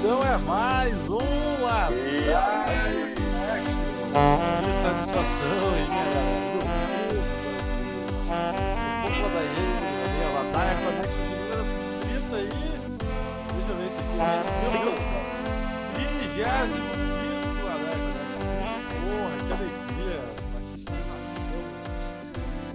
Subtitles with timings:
[0.00, 1.18] satisfação é mais um
[1.60, 2.40] Ladaia
[4.64, 6.40] Que satisfação, hein, galera?
[9.02, 9.60] Vamos lá daí,
[10.24, 11.12] a número
[12.00, 12.48] 30 aí.
[13.56, 14.00] Deixa eu ver se
[14.72, 15.00] Deus,
[15.96, 18.08] 25 quinto Connect.
[19.04, 20.22] Porra, que alegria,
[20.72, 21.60] que sensação.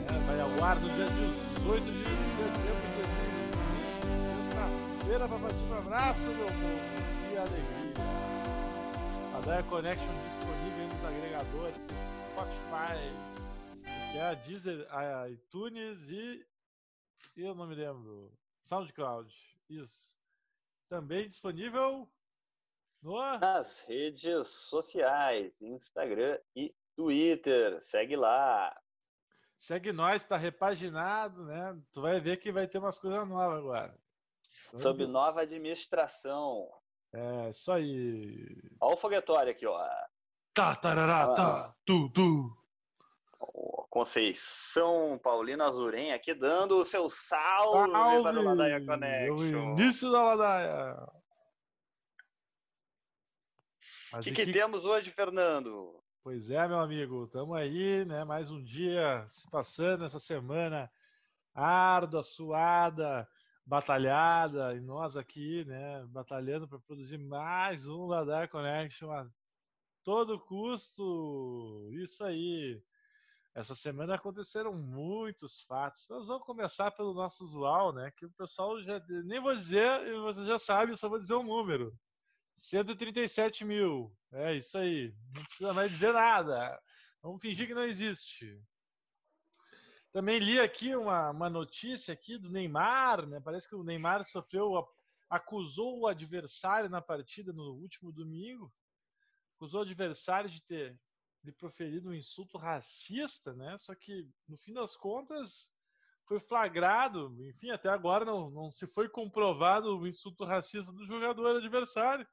[0.10, 1.08] É, vai ao ar no dia
[1.56, 2.04] 18 de
[2.36, 4.14] setembro de 2020,
[4.44, 7.05] sexta-feira, para partir um abraço, meu povo.
[7.46, 7.94] Alegria.
[9.36, 11.78] A Daya Connection disponível nos agregadores
[12.32, 16.46] Spotify, que é a Deezer, a iTunes e
[17.38, 18.32] eu não me lembro.
[18.64, 19.32] SoundCloud.
[19.70, 20.18] Isso.
[20.90, 22.10] Também disponível
[23.02, 27.80] no Nas redes sociais, Instagram e Twitter.
[27.84, 28.76] Segue lá.
[29.58, 31.80] Segue nós, tá repaginado, né?
[31.94, 34.00] Tu vai ver que vai ter umas coisas novas agora.
[34.76, 36.70] Sob nova administração.
[37.16, 38.58] É, isso aí.
[38.82, 39.80] Olha o foguetório aqui, ó.
[40.54, 42.58] Tá, tarará, tá, tu, tu.
[43.90, 48.24] Conceição Paulina Azurem aqui dando o seu salve, Salve!
[48.24, 49.72] para o Ladaia É o Connection.
[49.72, 50.98] início da ladaia.
[54.14, 56.02] O que, e que temos hoje, Fernando?
[56.22, 58.26] Pois é, meu amigo, estamos aí, né?
[58.26, 60.92] Mais um dia se passando essa semana
[61.54, 63.26] árdua, suada,
[63.66, 69.28] batalhada, e nós aqui, né, batalhando para produzir mais um Ladar Connection a
[70.04, 71.90] todo custo.
[71.94, 72.82] Isso aí.
[73.56, 76.06] Essa semana aconteceram muitos fatos.
[76.10, 78.12] Nós vamos começar pelo nosso usual, né?
[78.18, 81.36] Que o pessoal já nem vou dizer, e você já sabe, eu só vou dizer
[81.36, 81.98] um número.
[82.54, 84.12] 137 mil.
[84.34, 85.14] É isso aí.
[85.34, 86.80] Não precisa mais dizer nada.
[87.24, 88.62] Vamos fingir que não existe.
[90.16, 93.42] Também li aqui uma, uma notícia aqui do Neymar, né?
[93.44, 94.72] Parece que o Neymar sofreu,
[95.30, 98.74] acusou o adversário na partida no último domingo,
[99.58, 100.98] acusou o adversário de ter
[101.44, 103.78] de proferido um insulto racista, né?
[103.80, 105.70] Só que no fim das contas
[106.30, 111.58] foi flagrado, enfim, até agora não, não se foi comprovado o insulto racista do jogador
[111.58, 112.26] adversário.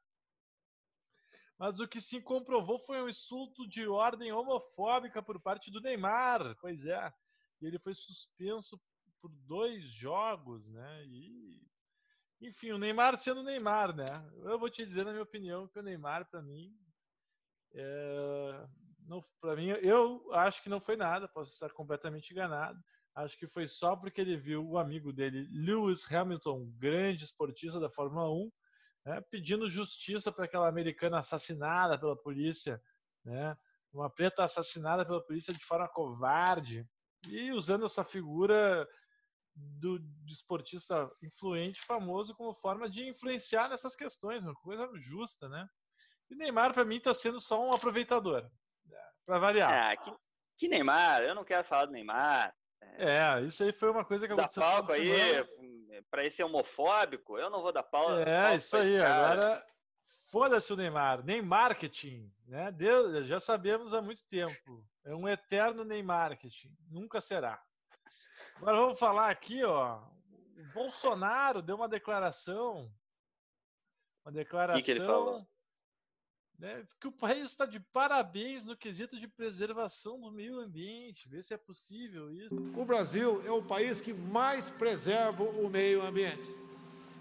[1.59, 6.57] Mas o que se comprovou foi um insulto de ordem homofóbica por parte do Neymar.
[6.61, 7.13] Pois é.
[7.63, 8.81] E ele foi suspenso
[9.21, 11.05] por dois jogos, né?
[11.07, 11.63] E
[12.41, 14.07] enfim, o Neymar sendo Neymar, né?
[14.43, 16.77] Eu vou te dizer na minha opinião que o Neymar para mim
[17.75, 18.67] é,
[19.41, 22.79] para mim eu acho que não foi nada, posso estar completamente enganado.
[23.15, 27.91] Acho que foi só porque ele viu o amigo dele, Lewis Hamilton, grande esportista da
[27.91, 28.51] Fórmula 1,
[29.05, 32.81] né, pedindo justiça para aquela americana assassinada pela polícia,
[33.23, 33.55] né,
[33.93, 36.89] uma preta assassinada pela polícia de forma covarde,
[37.27, 38.89] e usando essa figura
[39.55, 45.67] do, do esportista influente, famoso, como forma de influenciar nessas questões, uma coisa justa, né?
[46.31, 48.49] E Neymar, para mim, está sendo só um aproveitador,
[49.27, 49.93] para variar.
[49.93, 50.11] Ah, que,
[50.57, 51.23] que Neymar?
[51.23, 52.55] Eu não quero falar do Neymar.
[52.97, 54.63] É, isso aí foi uma coisa que Dá aconteceu.
[54.63, 55.03] palco essa
[55.61, 57.39] aí para esse homofóbico?
[57.39, 58.19] Eu não vou dar pau.
[58.19, 59.01] É, palco isso aí.
[59.01, 59.65] Agora,
[60.31, 61.25] foda-se o Neymar.
[61.25, 62.73] Nem marketing, né?
[62.73, 64.85] Deus, já sabemos há muito tempo.
[65.05, 66.75] É um eterno nem marketing.
[66.89, 67.61] Nunca será.
[68.57, 70.01] Agora vamos falar aqui, ó.
[70.57, 72.89] O Bolsonaro deu uma declaração.
[74.25, 74.83] Uma declaração.
[74.83, 75.47] que ele falou?
[76.59, 81.29] Né, que o país está de parabéns no quesito de preservação do meio ambiente.
[81.29, 82.55] Vê se é possível isso.
[82.55, 86.49] O Brasil é o país que mais preserva o meio ambiente.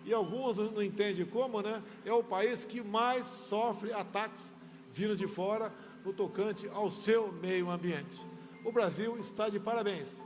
[0.05, 1.81] E alguns não não entendem como, né?
[2.05, 4.53] É o país que mais sofre ataques
[4.91, 8.17] vindo de fora no tocante ao seu meio ambiente.
[8.65, 10.19] O Brasil está de parabéns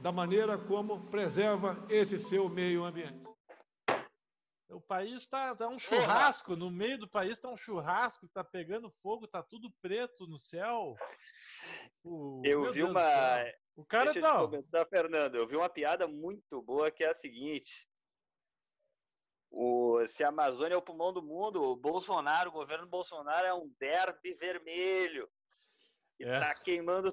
[0.00, 3.26] da maneira como preserva esse seu meio ambiente.
[4.68, 8.92] O país está tá um churrasco, no meio do país está um churrasco, está pegando
[9.02, 10.94] fogo, está tudo preto no céu.
[12.04, 13.00] O- Eu vi Deus uma.
[13.76, 14.44] O cara Deixa eu te não.
[14.50, 15.34] comentar, Fernando.
[15.36, 17.86] Eu vi uma piada muito boa que é a seguinte.
[19.58, 23.54] O, se a Amazônia é o pulmão do mundo, o Bolsonaro, o governo Bolsonaro é
[23.54, 25.26] um derby vermelho.
[26.20, 26.38] E É.
[26.40, 27.10] tá queimando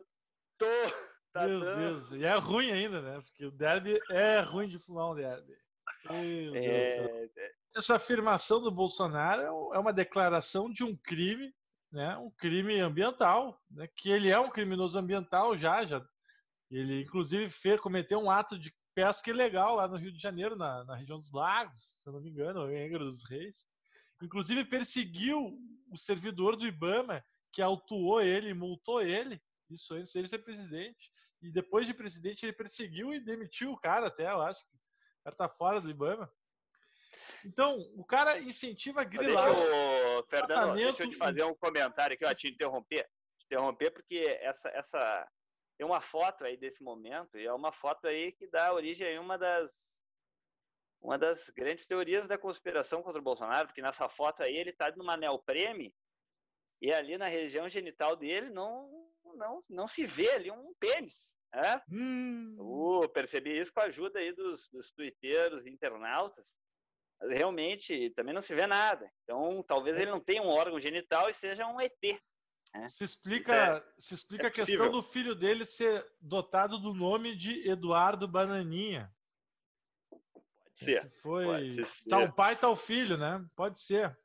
[0.58, 0.94] todo.
[1.32, 2.12] Tá Meu dando- Deus.
[2.12, 3.22] E é ruim ainda, né?
[3.22, 5.54] Porque o derby é ruim de fumar um derby.
[6.06, 6.56] Céu.
[6.56, 7.30] É,
[7.76, 11.52] Essa afirmação do Bolsonaro é é uma declaração de um crime,
[11.92, 12.16] né?
[12.18, 13.88] Um crime ambiental, né?
[13.96, 16.06] Que ele é um criminoso ambiental já, já.
[16.70, 20.84] Ele inclusive fez, cometeu um ato de pesca ilegal lá no Rio de Janeiro, na,
[20.86, 23.66] na região dos Lagos, se eu não me engano, em Angra dos Reis.
[24.22, 25.58] Inclusive perseguiu
[25.92, 31.12] o servidor do IBAMA que autuou ele, multou ele, isso antes dele ser presidente.
[31.42, 34.60] E depois de presidente ele perseguiu e demitiu o cara até, eu acho.
[34.60, 36.30] O cara tá fora do IBAMA.
[37.46, 39.54] Então, o cara incentiva a grilar.
[39.54, 43.04] Deixa eu, Fernando, deixa eu te fazer um comentário aqui, ó, te interromper.
[43.38, 45.28] Te interromper, porque essa, essa.
[45.78, 49.22] Tem uma foto aí desse momento, e é uma foto aí que dá origem a
[49.22, 49.92] uma das.
[51.02, 54.90] Uma das grandes teorias da conspiração contra o Bolsonaro, porque nessa foto aí ele está
[54.96, 55.94] numa neopreme
[56.82, 61.36] e ali na região genital dele não, não, não se vê ali um pênis.
[61.54, 61.82] Né?
[61.92, 62.56] Hum.
[62.58, 66.48] Uh, percebi isso com a ajuda aí dos, dos twitteiros, internautas
[67.30, 69.10] realmente também não se vê nada.
[69.24, 71.94] Então, talvez ele não tenha um órgão genital e seja um ET.
[72.74, 72.88] Né?
[72.88, 77.36] Se explica, é, se explica é a questão do filho dele ser dotado do nome
[77.36, 79.12] de Eduardo Bananinha.
[80.10, 81.12] Pode ser.
[81.22, 82.10] Foi pode ser.
[82.10, 83.46] tal pai, tal filho, né?
[83.56, 84.18] Pode ser.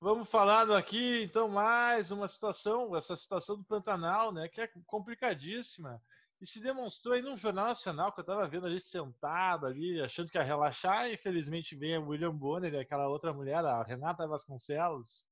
[0.00, 4.48] Vamos falar aqui, então, mais uma situação, essa situação do Pantanal, né?
[4.48, 6.02] Que é complicadíssima.
[6.40, 10.00] E se demonstrou aí no Jornal Nacional, que eu estava vendo a gente sentado ali,
[10.00, 14.26] achando que ia relaxar, infelizmente vem a William Bonner e aquela outra mulher, a Renata
[14.26, 15.29] Vasconcelos.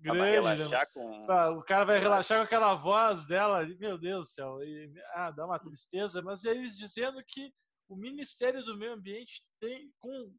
[0.00, 1.26] Grande, relaxar com...
[1.58, 5.46] o cara vai relaxar com aquela voz dela, meu Deus do céu, e, ah, dá
[5.46, 7.52] uma tristeza, mas eles dizendo que
[7.88, 10.32] o Ministério do Meio Ambiente tem, com,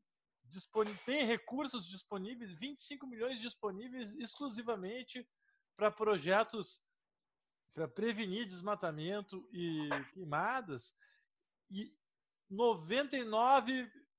[1.05, 5.27] tem recursos disponíveis, 25 milhões disponíveis exclusivamente
[5.75, 6.81] para projetos
[7.73, 10.95] para prevenir desmatamento e queimadas,
[11.69, 11.93] e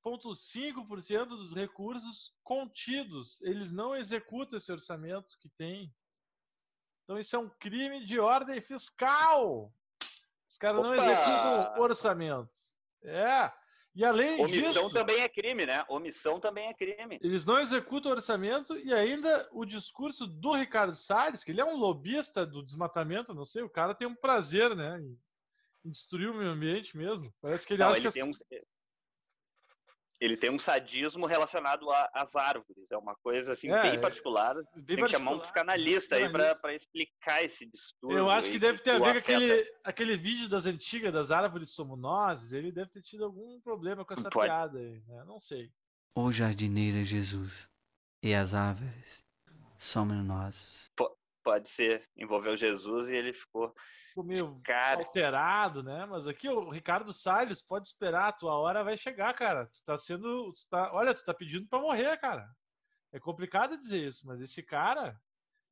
[0.04, 3.40] 99,5% dos recursos contidos.
[3.42, 5.92] Eles não executam esse orçamento que tem.
[7.04, 9.72] Então isso é um crime de ordem fiscal.
[10.48, 12.76] Os caras não executam orçamentos.
[13.02, 13.52] É.
[13.94, 15.84] E além Omissão disso, também é crime, né?
[15.88, 17.18] Omissão também é crime.
[17.20, 21.64] Eles não executam o orçamento e ainda o discurso do Ricardo Salles, que ele é
[21.64, 25.00] um lobista do desmatamento, não sei, o cara tem um prazer, né?
[25.84, 27.34] Em destruir o meio ambiente mesmo.
[27.40, 28.14] Parece que ele não, acha ele que.
[28.14, 28.32] Tem um,
[30.20, 32.90] ele tem um sadismo relacionado às árvores.
[32.90, 34.54] É uma coisa assim é, bem particular.
[34.54, 38.18] Bem tem particular, que chamar um psicanalista aí para explicar esse distúrbio.
[38.18, 41.72] Eu acho que deve ter a ver com aquele, aquele vídeo das antigas, das árvores
[41.72, 42.52] somos nós.
[42.52, 44.46] Ele deve ter tido algum problema com essa Pode.
[44.46, 45.24] piada aí, né?
[45.24, 45.70] Não sei.
[46.16, 47.68] O jardineiro é Jesus
[48.22, 49.24] e as árvores
[49.78, 50.88] somos nós
[51.48, 53.74] pode ser, envolveu Jesus e ele ficou,
[54.10, 54.98] ficou meio cara.
[54.98, 56.04] alterado, né?
[56.04, 59.64] Mas aqui o Ricardo Salles pode esperar, a tua hora vai chegar, cara.
[59.64, 62.46] Tu tá sendo, tu tá, olha, tu tá pedindo para morrer, cara.
[63.14, 65.18] É complicado dizer isso, mas esse cara,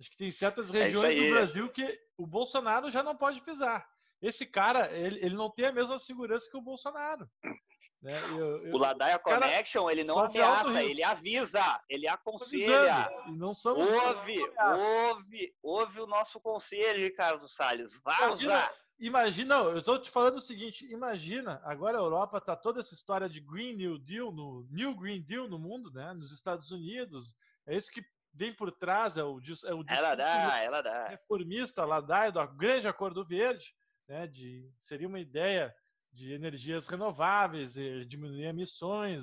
[0.00, 3.42] acho que tem certas é regiões é do Brasil que o Bolsonaro já não pode
[3.42, 3.86] pisar.
[4.22, 7.28] Esse cara, ele, ele não tem a mesma segurança que o Bolsonaro.
[8.06, 8.12] Né?
[8.30, 13.10] Eu, eu, o Ladaia Connection, ele não ameaça, ele avisa, ele aconselha.
[13.32, 14.36] não somos ouve,
[14.78, 17.96] ouve, ouve o nosso conselho, Ricardo Salles.
[18.04, 18.26] Vaza!
[18.26, 22.94] Imagina, imagina, eu estou te falando o seguinte: imagina, agora a Europa tá toda essa
[22.94, 26.14] história de Green New Deal, no New Green Deal no mundo, né?
[26.14, 27.36] Nos Estados Unidos.
[27.66, 31.08] É isso que vem por trás, é o, é o ela dá, ela dá.
[31.08, 33.74] reformista Ladaia do grande acordo verde,
[34.08, 34.28] né?
[34.28, 35.74] De, seria uma ideia
[36.16, 37.74] de energias renováveis,
[38.08, 39.22] diminuir emissões,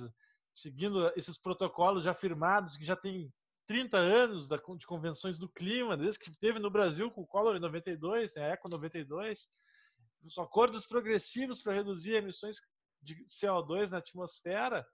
[0.54, 3.34] seguindo esses protocolos já firmados, que já tem
[3.68, 7.60] 30 anos de convenções do clima, desde que teve no Brasil com o Collor em
[7.60, 9.48] 92, a né, ECO 92,
[10.24, 12.58] os acordos progressivos para reduzir emissões
[13.02, 14.86] de CO2 na atmosfera.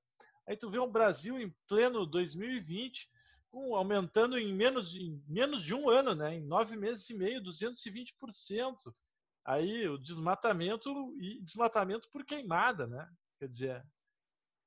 [0.47, 3.09] Aí tu vê um Brasil em pleno 2020,
[3.49, 7.43] com, aumentando em menos, em menos de um ano, né, em nove meses e meio,
[7.43, 8.93] 220%
[9.45, 13.09] aí o desmatamento e desmatamento por queimada, né?
[13.39, 13.85] Quer dizer,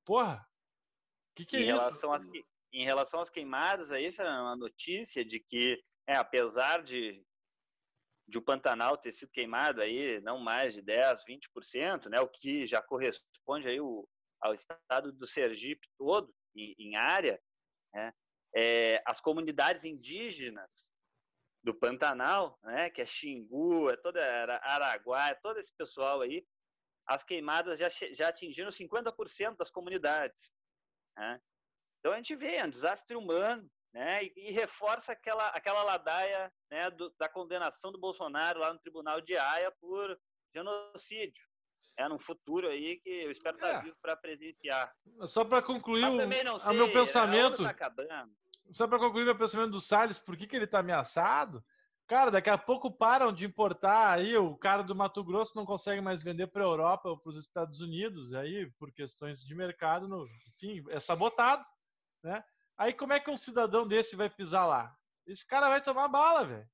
[0.04, 0.46] porra,
[1.32, 1.72] o que, que é em isso?
[1.72, 2.22] Relação às,
[2.72, 7.24] em relação às queimadas aí, Fernando, uma notícia de que, é, apesar de,
[8.26, 12.66] de o Pantanal ter sido queimado aí não mais de 10, 20%, né, o que
[12.66, 14.08] já corresponde aí o,
[14.40, 17.40] ao estado do Sergipe todo em, em área,
[17.94, 18.12] né,
[18.54, 20.91] é, as comunidades indígenas
[21.62, 24.21] do Pantanal, né, que é Xingu, é toda
[24.62, 26.45] Araguá, é todo esse pessoal aí,
[27.07, 30.52] as queimadas já, já atingiram 50% das comunidades.
[31.16, 31.40] Né?
[32.00, 36.52] Então a gente vê, é um desastre humano, né, e, e reforça aquela, aquela ladaia
[36.71, 40.19] né, do, da condenação do Bolsonaro lá no Tribunal de Haia por
[40.54, 41.45] genocídio.
[41.97, 43.83] É num futuro aí que eu espero estar é.
[43.83, 44.90] vivo para presenciar.
[45.26, 46.14] Só para concluir o,
[46.73, 47.62] meu pensamento.
[47.62, 48.35] Tá acabando
[48.71, 51.62] só para concluir meu pensamento do Salles, por que, que ele está ameaçado?
[52.07, 56.00] Cara, daqui a pouco param de importar aí, o cara do Mato Grosso não consegue
[56.00, 60.09] mais vender para a Europa ou para os Estados Unidos, aí por questões de mercado,
[60.09, 61.64] no, enfim, é sabotado,
[62.23, 62.45] né?
[62.76, 64.95] Aí como é que um cidadão desse vai pisar lá?
[65.26, 66.69] Esse cara vai tomar bala, velho.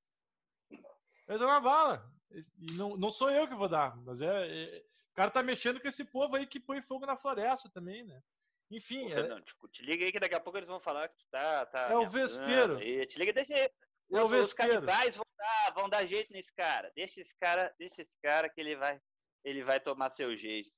[1.27, 2.11] Vai tomar bala.
[2.31, 4.79] E não, não sou eu que vou dar, mas é, é,
[5.13, 8.21] o cara tá mexendo com esse povo aí que põe fogo na floresta também, né?
[8.71, 9.11] Enfim.
[9.13, 9.41] É...
[9.73, 11.67] te liga aí que daqui a pouco eles vão falar que tu tá.
[11.67, 12.77] tá é o vespeiro.
[12.77, 13.07] Aí.
[13.07, 13.71] Te liga, deixa aí.
[14.11, 16.91] É os, os canibais vão dar, vão dar jeito nesse cara.
[16.95, 19.01] Deixa esse cara, deixa esse cara que ele vai,
[19.45, 20.71] ele vai tomar seu jeito.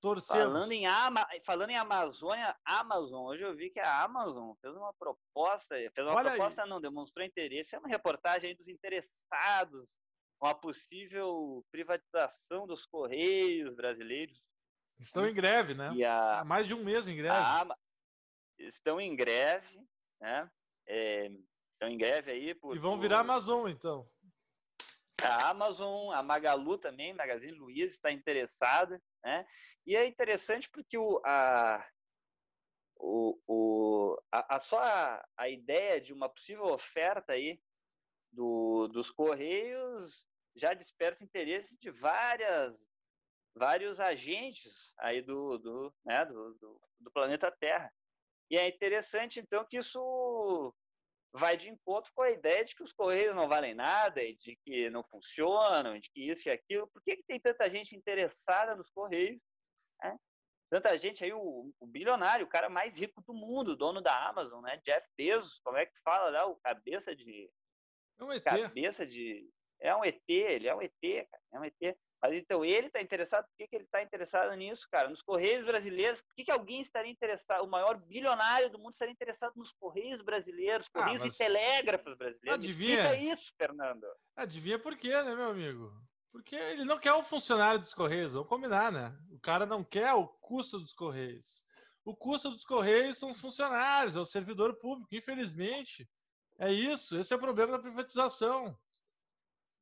[0.00, 0.44] Torcemos.
[0.44, 4.94] Falando em, Ama, falando em Amazônia, Amazon, hoje eu vi que a Amazon fez uma
[4.94, 6.68] proposta, fez uma Olha proposta aí.
[6.68, 9.96] não, demonstrou interesse, é uma reportagem dos interessados,
[10.40, 14.40] uma possível privatização dos Correios brasileiros.
[14.98, 15.90] Estão em greve, né?
[16.04, 17.34] A, Há mais de um mês em greve.
[17.34, 17.66] A,
[18.58, 19.86] estão em greve,
[20.20, 20.50] né?
[20.86, 21.30] É,
[21.72, 22.74] estão em greve aí por...
[22.74, 24.08] E vão virar Amazon, então.
[25.20, 29.46] A Amazon, a Magalu também, Magazine Luiza está interessada, né?
[29.86, 31.84] E é interessante porque o, a,
[32.96, 37.60] o, o, a, a só a, a, ideia de uma possível oferta aí
[38.30, 42.76] do, dos Correios já desperta interesse de várias
[43.58, 47.92] vários agentes aí do, do, né, do, do, do planeta Terra.
[48.50, 50.74] E é interessante, então, que isso
[51.32, 54.56] vai de encontro com a ideia de que os Correios não valem nada, e de
[54.64, 56.88] que não funcionam, de que isso e aquilo.
[56.88, 59.40] Por que, que tem tanta gente interessada nos Correios?
[60.02, 60.16] Né?
[60.70, 64.62] Tanta gente aí, o, o, bilionário, o cara mais rico do mundo, dono da Amazon,
[64.62, 64.80] né?
[64.84, 66.46] Jeff Bezos, como é que fala lá?
[66.46, 67.50] O cabeça de.
[68.18, 68.44] É um ET.
[68.44, 69.48] Cabeça de.
[69.80, 71.42] É um ET, ele é um ET, cara.
[71.52, 71.98] É um ET.
[72.20, 75.08] Mas então ele está interessado, por que, que ele está interessado nisso, cara?
[75.08, 79.12] Nos Correios brasileiros, por que, que alguém estaria interessado, o maior bilionário do mundo estaria
[79.12, 82.64] interessado nos Correios brasileiros, ah, Correios ah, e Telégrafos brasileiros?
[82.64, 84.06] Adivinha, Explica isso, Fernando.
[84.36, 85.92] Adivinha por quê, né, meu amigo?
[86.32, 89.16] Porque ele não quer o funcionário dos Correios, vamos combinar, né?
[89.30, 91.64] O cara não quer o custo dos Correios.
[92.04, 96.08] O custo dos Correios são os funcionários, é o servidor público, infelizmente.
[96.58, 98.76] É isso, esse é o problema da privatização.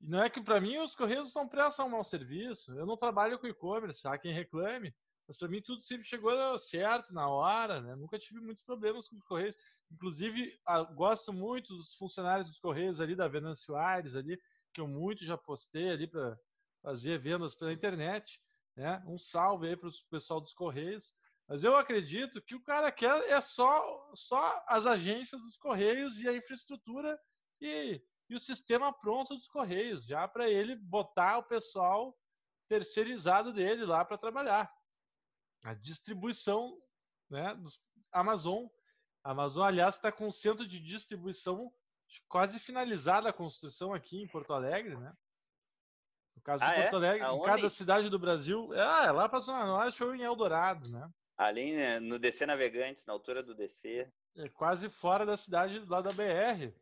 [0.00, 2.76] Não é que para mim os Correios não prestam um mau serviço.
[2.78, 4.94] Eu não trabalho com e-commerce, há quem reclame.
[5.26, 7.96] Mas para mim tudo sempre chegou certo, na hora, né?
[7.96, 9.56] Nunca tive muitos problemas com os Correios.
[9.90, 10.56] Inclusive,
[10.94, 14.40] gosto muito dos funcionários dos Correios ali, da Venâncio Aires ali,
[14.72, 16.38] que eu muito já postei ali para
[16.80, 18.40] fazer vendas pela internet.
[18.76, 19.02] Né?
[19.06, 21.12] Um salve aí para o pessoal dos Correios.
[21.48, 26.28] Mas eu acredito que o cara quer é só, só as agências dos Correios e
[26.28, 27.18] a infraestrutura
[27.60, 32.16] e e o sistema pronto dos Correios, já para ele botar o pessoal
[32.68, 34.72] terceirizado dele lá para trabalhar.
[35.64, 36.76] A distribuição
[37.30, 37.80] né, dos
[38.12, 38.66] Amazon.
[39.22, 41.72] A Amazon, aliás, está com o centro de distribuição
[42.28, 45.12] quase finalizada a construção aqui em Porto Alegre, né?
[46.36, 46.96] No caso ah, de Porto é?
[46.96, 47.42] Alegre, Aonde?
[47.42, 48.72] em cada cidade do Brasil.
[48.74, 51.10] É, é lá para Zona Norte ou em Eldorado, né?
[51.36, 54.10] Ali né, no DC Navegantes, na altura do DC.
[54.36, 56.72] É quase fora da cidade, lá da BR.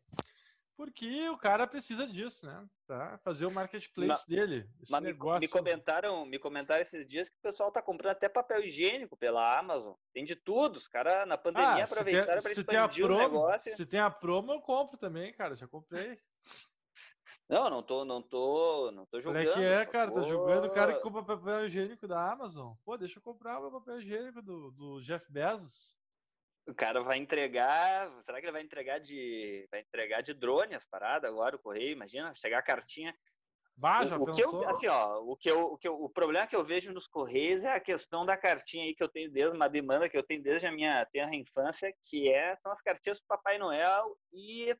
[0.77, 2.67] Porque o cara precisa disso, né?
[2.85, 4.69] Pra fazer o marketplace mas, dele.
[4.81, 5.39] Esse mas negócio.
[5.39, 9.57] Me, comentaram, me comentaram esses dias que o pessoal tá comprando até papel higiênico pela
[9.57, 9.93] Amazon.
[10.13, 10.75] Tem de tudo.
[10.75, 13.75] Os caras na pandemia ah, aproveitaram para expandir promo, o negócio.
[13.75, 15.55] Se tem a promo, eu compro também, cara.
[15.55, 16.19] Já comprei.
[17.47, 19.51] Não, não tô, não tô, não tô julgando.
[19.51, 20.11] Como é que é, cara?
[20.11, 22.73] Tô julgando o cara que compra papel higiênico da Amazon.
[22.83, 25.95] Pô, deixa eu comprar o papel higiênico do, do Jeff Bezos.
[26.67, 28.11] O cara vai entregar.
[28.21, 29.67] Será que ele vai entregar de.
[29.69, 31.91] Vai entregar de drone as paradas agora, o correio?
[31.91, 33.15] Imagina, chegar a cartinha.
[33.77, 36.47] Baixa, o, o que eu, assim, ó, o que eu, o que eu, o problema
[36.47, 39.53] que eu vejo nos correios é a questão da cartinha aí que eu tenho desde
[39.53, 43.19] uma demanda que eu tenho desde a minha tenra infância, que é são as cartinhas
[43.19, 44.73] pro Papai Noel e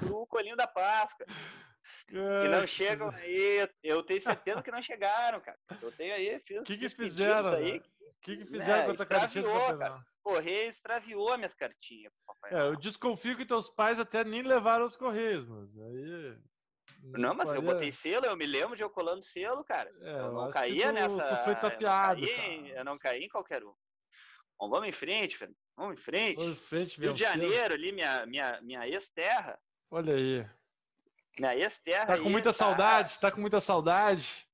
[0.00, 1.26] pro Colinho da Páscoa.
[2.06, 5.58] Que não chegam aí, eu tenho certeza que não chegaram, cara.
[5.80, 7.50] Eu tenho aí, fiz O que, que fizeram?
[7.50, 7.80] O né?
[8.20, 10.00] que, que fizeram né, com a tua cartinha do Noel?
[10.28, 12.12] correio extraviou minhas cartinhas.
[12.50, 16.36] É, eu desconfio que teus pais até nem levaram os correios, mas aí.
[17.02, 19.90] Não, mas eu botei selo, eu me lembro de eu colando selo, cara.
[20.02, 21.36] É, eu não caía tu, nessa.
[21.36, 22.24] Tu foi tapeado.
[22.24, 23.72] Eu não, caí, eu não caí em qualquer um.
[24.58, 25.56] Bom, vamos em frente, Fernando.
[25.76, 26.36] Vamos em frente.
[26.36, 29.58] Vamos em frente, Rio de Janeiro, ali, minha, minha, minha ex-terra.
[29.90, 30.46] Olha aí.
[31.38, 32.06] Minha ex-terra.
[32.06, 32.52] Tá com muita tá...
[32.52, 34.46] saudade, tá com muita saudade.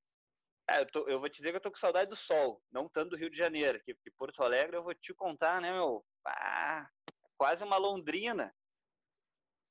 [0.69, 2.89] É, eu, tô, eu, vou te dizer que eu tô com saudade do sol, não
[2.89, 6.03] tanto do Rio de Janeiro, que, que Porto Alegre eu vou te contar, né, meu?
[6.27, 6.89] Ah,
[7.37, 8.53] quase uma Londrina.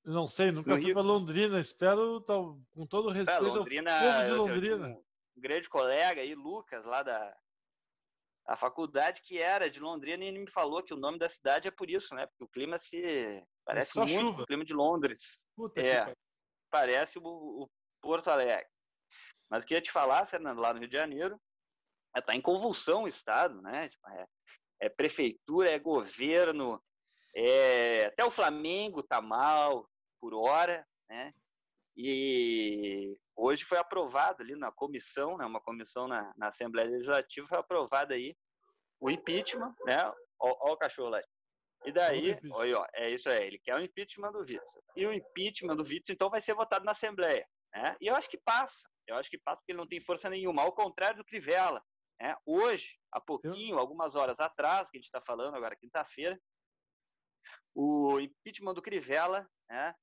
[0.05, 0.93] Não sei, nunca no fui Rio...
[0.93, 4.88] para Londrina, espero tá, com todo é, respeito é, Londrina, povo de Londrina.
[4.89, 5.03] Um,
[5.38, 7.36] um grande colega aí, Lucas, lá da,
[8.46, 11.67] a faculdade que era de Londrina e ele me falou que o nome da cidade
[11.67, 12.27] é por isso, né?
[12.27, 14.43] Porque o clima se parece é muito chuva.
[14.43, 15.46] o clima de Londres.
[15.55, 16.13] Puta é,
[16.74, 17.70] parece o, o,
[18.01, 18.68] Porto Alegre.
[19.48, 21.39] Mas queria te falar, Fernando, lá no Rio de Janeiro,
[22.18, 23.88] está é, em convulsão o Estado, né?
[23.88, 24.27] Tipo, é,
[24.82, 26.84] é, prefeitura, é governo,
[27.36, 29.88] é, até o Flamengo está mal
[30.20, 31.32] por hora, né?
[31.96, 37.60] E hoje foi aprovado ali na comissão, né, uma comissão na, na Assembleia Legislativa, foi
[37.60, 38.36] aprovado aí
[39.00, 40.12] o impeachment, né?
[40.39, 41.22] Olha o cachorro lá.
[41.85, 44.83] E daí, olha, ó, é isso aí, ele quer o impeachment do Witzel.
[44.95, 47.47] E o impeachment do Witzel, então, vai ser votado na Assembleia.
[47.73, 47.97] Né?
[47.99, 48.87] E eu acho que passa.
[49.07, 50.61] Eu acho que passa porque ele não tem força nenhuma.
[50.61, 51.83] Ao contrário do Crivella.
[52.21, 52.35] Né?
[52.45, 56.39] Hoje, há pouquinho, algumas horas atrás, que a gente está falando agora, quinta-feira,
[57.75, 59.95] o impeachment do Crivella, né,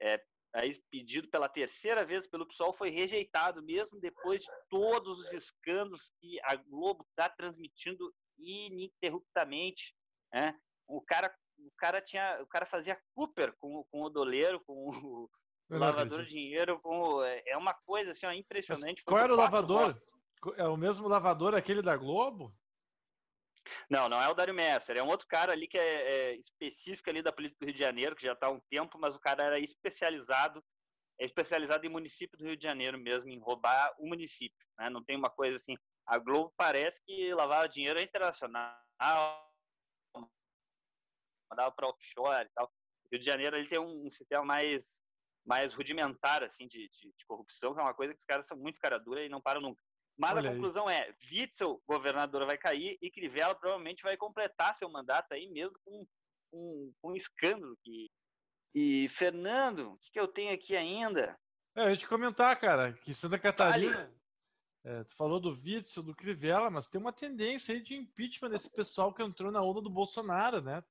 [0.00, 5.32] é, aí pedido pela terceira vez pelo PSOL, foi rejeitado, mesmo depois de todos os
[5.32, 9.94] escândalos que a Globo está transmitindo ininterruptamente.
[10.32, 10.58] Né?
[10.88, 15.30] O cara, o cara tinha, o cara fazia Cooper com, com o doleiro, com o,
[15.70, 19.04] lavador de dinheiro, com, é uma coisa assim, ó, impressionante.
[19.04, 19.92] qual era o lavador?
[19.92, 20.18] Votos.
[20.56, 22.54] É o mesmo lavador aquele da Globo?
[23.90, 27.10] Não, não é o Dário Messer, é um outro cara ali que é, é específico
[27.10, 29.20] ali da política do Rio de Janeiro, que já está há um tempo, mas o
[29.20, 30.64] cara era especializado,
[31.20, 34.88] é especializado em município do Rio de Janeiro mesmo, em roubar o município, né?
[34.88, 35.76] Não tem uma coisa assim,
[36.06, 38.74] a Globo parece que lavava dinheiro internacional,
[41.50, 42.70] mandava para offshore e tal.
[43.10, 44.96] Rio de Janeiro ele tem um, um sistema mais
[45.46, 48.56] mais rudimentar assim de, de, de, corrupção, que é uma coisa que os caras são
[48.56, 49.82] muito cara dura e não param nunca.
[50.18, 50.96] Mas Olha a conclusão aí.
[50.96, 56.06] é, Witzel, governador, vai cair e Crivella provavelmente vai completar seu mandato aí mesmo com
[56.52, 57.78] um, um, escândalo.
[57.82, 58.10] Que...
[58.74, 61.38] E, Fernando, o que, que, eu tenho aqui ainda?
[61.74, 64.12] É, eu ia te comentar, cara, que Santa Catarina,
[64.84, 68.70] é, tu falou do Witzel, do Crivella, mas tem uma tendência aí de impeachment desse
[68.70, 70.82] pessoal que entrou na onda do Bolsonaro, né?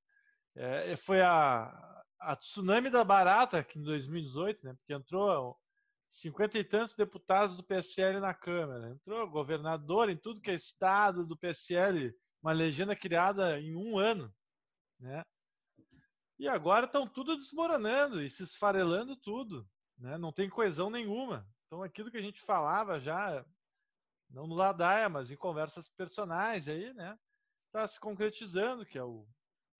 [0.59, 4.73] É, foi a, a tsunami da barata, que em 2018, né?
[4.73, 5.55] Porque entrou
[6.09, 8.89] cinquenta e tantos deputados do PSL na Câmara.
[8.89, 12.11] Entrou governador em tudo que é estado do PSL,
[12.41, 14.33] uma legenda criada em um ano,
[14.99, 15.21] né?
[16.39, 20.17] E agora estão tudo desmoronando e se esfarelando tudo, né?
[20.17, 21.47] Não tem coesão nenhuma.
[21.67, 23.45] Então aquilo que a gente falava já,
[24.31, 27.15] não no Ladaia, mas em conversas personais aí, né?
[27.67, 29.27] Está se concretizando, que é o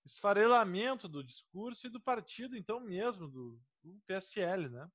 [0.04, 4.88] esfarelamento do discurso e do partido, então mesmo, do, do PSL, né?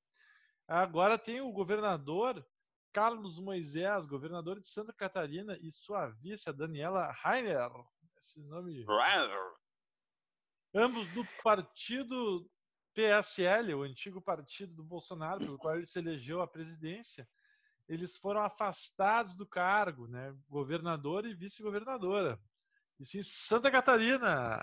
[0.67, 2.45] Agora tem o governador
[2.93, 7.71] Carlos Moisés, governador de Santa Catarina, e sua vice, a Daniela Rainer.
[8.17, 8.85] Esse nome.
[8.85, 9.51] Rainer.
[10.75, 12.49] Ambos do partido
[12.93, 17.27] PSL, o antigo partido do Bolsonaro, pelo qual ele se elegeu à presidência.
[17.89, 20.33] Eles foram afastados do cargo, né?
[20.47, 22.39] Governador e vice-governadora.
[22.99, 24.59] Isso em Santa Catarina.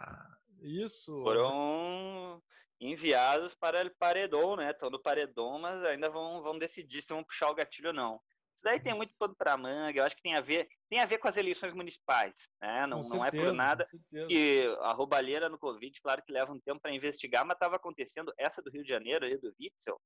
[0.63, 1.23] Isso.
[1.23, 2.43] Foram
[2.81, 4.71] enviados para o paredão, né?
[4.71, 8.21] Estão no paredão, mas ainda vão, vão decidir se vão puxar o gatilho ou não.
[8.61, 11.07] Isso daí tem muito pano para manga, eu acho que tem a ver, tem a
[11.07, 12.87] ver com as eleições municipais, né?
[12.87, 13.89] Não, certeza, não é por nada
[14.29, 18.35] que a roubalheira no Covid, claro que leva um tempo para investigar, mas estava acontecendo
[18.37, 19.99] essa do Rio de Janeiro aí do Witzel.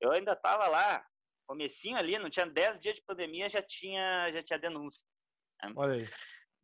[0.00, 1.04] Eu ainda estava lá,
[1.48, 5.04] comecinho ali, não tinha 10 dias de pandemia, já tinha já tinha denúncia.
[5.64, 5.72] Né?
[5.74, 6.08] Olha aí.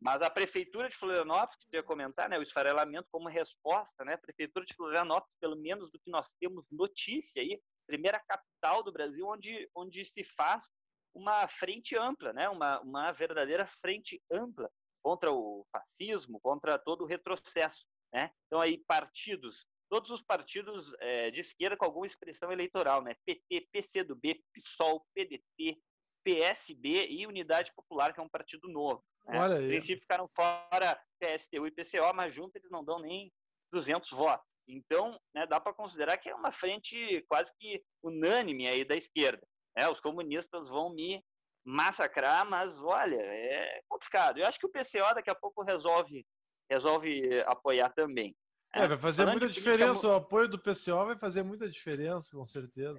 [0.03, 4.15] Mas a Prefeitura de Florianópolis, que eu ia comentar, né, o esfarelamento como resposta, né,
[4.15, 8.91] a Prefeitura de Florianópolis, pelo menos do que nós temos notícia aí, primeira capital do
[8.91, 10.67] Brasil onde, onde se faz
[11.15, 14.69] uma frente ampla, né, uma, uma verdadeira frente ampla
[15.01, 17.85] contra o fascismo, contra todo o retrocesso.
[18.13, 18.29] Né?
[18.47, 23.15] Então, aí, partidos, todos os partidos é, de esquerda com alguma expressão eleitoral, né?
[23.25, 25.79] PT, PCdoB, PSOL, PDT,
[26.23, 29.03] PSB e Unidade Popular, que é um partido novo.
[29.25, 29.39] Né?
[29.39, 29.67] Olha aí.
[29.67, 33.31] princípio ficaram fora PSTU e PCO, mas juntos eles não dão nem
[33.71, 34.45] 200 votos.
[34.67, 39.45] Então, né, dá para considerar que é uma frente quase que unânime aí da esquerda.
[39.75, 39.89] Né?
[39.89, 41.23] Os comunistas vão me
[41.65, 44.37] massacrar, mas olha, é complicado.
[44.37, 46.25] Eu acho que o PCO daqui a pouco resolve,
[46.69, 48.35] resolve apoiar também.
[48.73, 49.85] É, vai fazer Falando muita diferença.
[49.85, 50.07] Política...
[50.07, 52.97] O apoio do PCO vai fazer muita diferença, com certeza.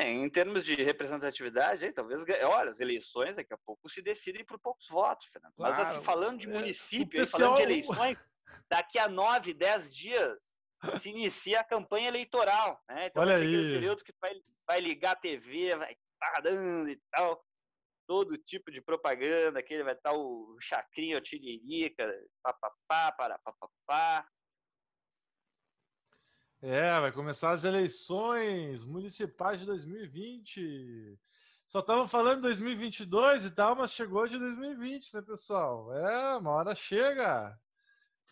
[0.00, 4.44] É, em termos de representatividade, aí, talvez, olha, as eleições daqui a pouco se decidem
[4.44, 5.52] por poucos votos, Fernando.
[5.56, 8.24] Claro, Mas assim, falando de é, município, é, falando de eleições,
[8.70, 10.38] daqui a nove, dez dias
[11.00, 12.80] se inicia a campanha eleitoral.
[12.88, 13.06] Né?
[13.06, 14.32] Então olha vai ser aquele período que vai,
[14.66, 17.44] vai ligar a TV, vai parando e tal.
[18.06, 22.08] Todo tipo de propaganda, aquele vai estar o chacrinho, o tiririca,
[22.42, 24.26] papapá, para papapá.
[26.60, 31.16] É, vai começar as eleições municipais de 2020.
[31.68, 35.94] Só estavam falando 2022 e tal, mas chegou de 2020, né, pessoal?
[35.94, 37.56] É, uma hora chega.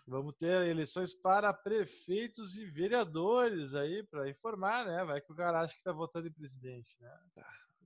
[0.09, 5.05] Vamos ter eleições para prefeitos e vereadores aí para informar, né?
[5.05, 7.17] Vai que o cara acha que está votando em presidente, né?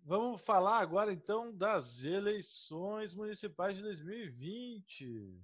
[0.06, 5.38] Vamos falar agora então das eleições municipais de 2020.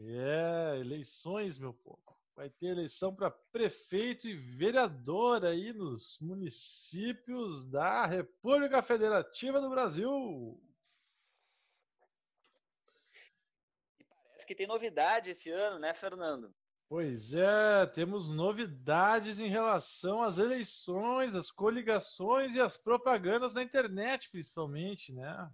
[0.00, 8.06] É, eleições, meu povo vai ter eleição para prefeito e vereador aí nos municípios da
[8.06, 10.58] República Federativa do Brasil.
[14.46, 16.52] que tem novidade esse ano, né, Fernando?
[16.88, 24.28] Pois é, temos novidades em relação às eleições, às coligações e às propagandas na internet,
[24.30, 25.52] principalmente, né?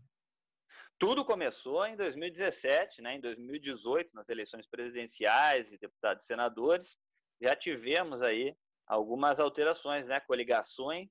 [0.99, 3.17] Tudo começou em 2017, né?
[3.17, 6.97] Em 2018, nas eleições presidenciais e deputados e senadores,
[7.41, 8.57] já tivemos aí
[8.87, 10.21] algumas alterações, né?
[10.21, 11.11] Coligações,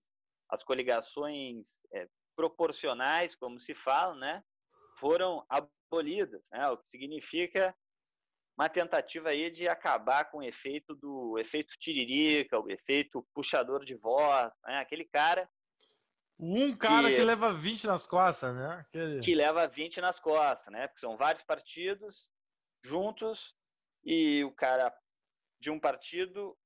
[0.50, 4.43] as coligações é, proporcionais, como se fala, né?
[4.98, 6.67] Foram abolidas, né?
[6.69, 7.76] O que significa
[8.58, 13.95] uma tentativa aí de acabar com o efeito do efeito tiririca, o efeito puxador de
[13.95, 14.80] voz, né?
[14.80, 15.50] aquele cara.
[16.38, 18.78] Um cara que, que leva 20 nas costas, né?
[18.80, 19.19] Aquele...
[19.19, 20.88] Que leva 20 nas costas, né?
[20.88, 22.30] Porque são vários partidos
[22.84, 23.56] juntos
[24.04, 24.93] e o cara
[25.60, 26.58] de um partido,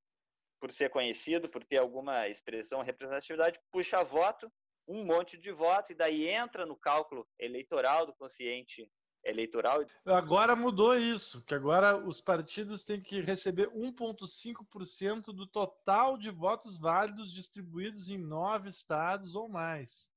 [0.59, 4.51] por ser conhecido, por ter alguma expressão, representatividade, puxa voto,
[4.87, 8.91] um monte de voto, e daí entra no cálculo eleitoral do consciente
[9.29, 9.85] eleitoral.
[10.05, 16.79] Agora mudou isso, que agora os partidos têm que receber 1,5% do total de votos
[16.79, 20.09] válidos distribuídos em nove estados ou mais.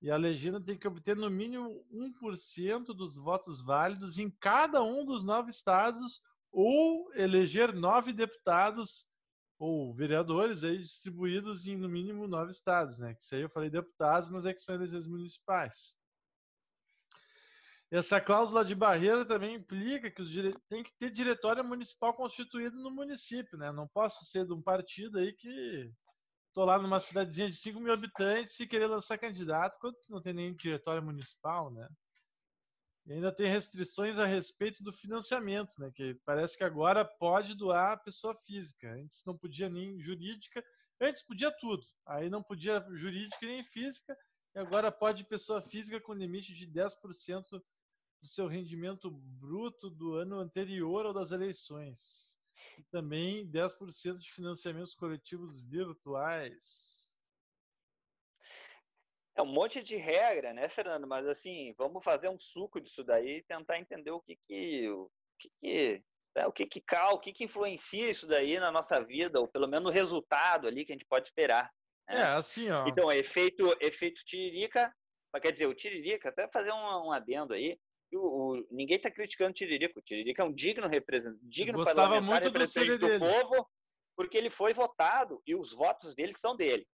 [0.00, 5.04] E a legenda tem que obter no mínimo 1% dos votos válidos em cada um
[5.04, 9.08] dos nove estados ou eleger nove deputados
[9.58, 13.14] ou vereadores aí distribuídos em no mínimo nove estados, né?
[13.14, 15.97] Que isso aí eu falei deputados, mas é que são eleições municipais.
[17.90, 20.54] Essa cláusula de barreira também implica que os dire...
[20.68, 23.72] tem que ter diretório municipal constituído no município, né?
[23.72, 25.90] Não posso ser de um partido aí que
[26.48, 30.34] estou lá numa cidadezinha de 5 mil habitantes e querer lançar candidato quando não tem
[30.34, 31.88] nem diretório municipal, né?
[33.06, 35.90] E ainda tem restrições a respeito do financiamento, né?
[35.94, 38.92] Que parece que agora pode doar a pessoa física.
[38.92, 40.62] Antes não podia nem jurídica,
[41.00, 41.82] antes podia tudo.
[42.06, 44.14] Aí não podia jurídica nem física,
[44.54, 47.62] e agora pode pessoa física com limite de 10%
[48.20, 52.36] do seu rendimento bruto do ano anterior ao das eleições.
[52.78, 57.16] E também 10% de financiamentos coletivos virtuais.
[59.36, 61.06] É um monte de regra, né, Fernando?
[61.06, 65.08] Mas assim, vamos fazer um suco disso daí e tentar entender o que que o
[65.38, 66.04] que, que
[66.34, 69.46] né, o que que cal, o que que influencia isso daí na nossa vida, ou
[69.46, 71.72] pelo menos o resultado ali que a gente pode esperar.
[72.08, 72.16] Né?
[72.16, 72.86] É, assim, ó.
[72.88, 74.92] Então, efeito efeito tiririca,
[75.40, 77.78] quer dizer, o tiririca, até fazer um, um adendo aí,
[78.16, 79.98] o, o, ninguém está criticando o Tiririca.
[79.98, 83.68] O Tiririca é um digno representante, digno parlamentar representante do, do povo,
[84.16, 86.86] porque ele foi votado e os votos dele são dele.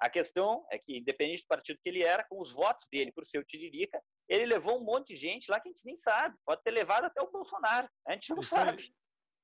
[0.00, 3.26] A questão é que, independente do partido que ele era, com os votos dele por
[3.26, 6.36] ser o Tiririca, ele levou um monte de gente lá que a gente nem sabe.
[6.44, 7.88] Pode ter levado até o Bolsonaro.
[8.06, 8.82] A gente não Isso sabe.
[8.82, 8.94] Aí.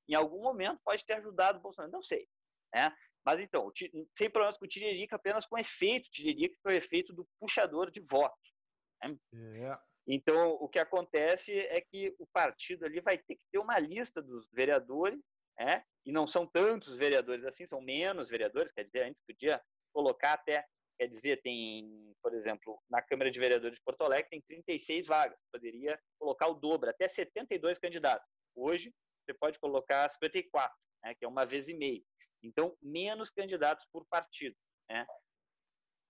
[0.09, 1.93] Em algum momento pode ter ajudado o Bolsonaro.
[1.93, 2.27] Não sei.
[2.75, 2.93] Né?
[3.25, 3.71] Mas então,
[4.17, 7.91] sem problemas com o Tiririca, apenas com efeito Tiririca, que é o efeito do puxador
[7.91, 8.55] de votos.
[9.03, 9.17] Né?
[9.35, 9.90] É.
[10.13, 14.21] Então, o que acontece é que o partido ali vai ter que ter uma lista
[14.21, 15.21] dos vereadores,
[15.57, 15.85] né?
[16.05, 20.67] e não são tantos vereadores assim, são menos vereadores, quer dizer, antes podia colocar até,
[20.99, 25.39] quer dizer, tem, por exemplo, na Câmara de Vereadores de Porto Alegre tem 36 vagas,
[25.53, 28.29] poderia colocar o dobro, até 72 candidatos.
[28.57, 28.93] Hoje,
[29.25, 31.15] você pode colocar 54, né?
[31.15, 32.05] que é uma vez e meio.
[32.43, 34.57] Então, menos candidatos por partido.
[34.89, 35.07] Né?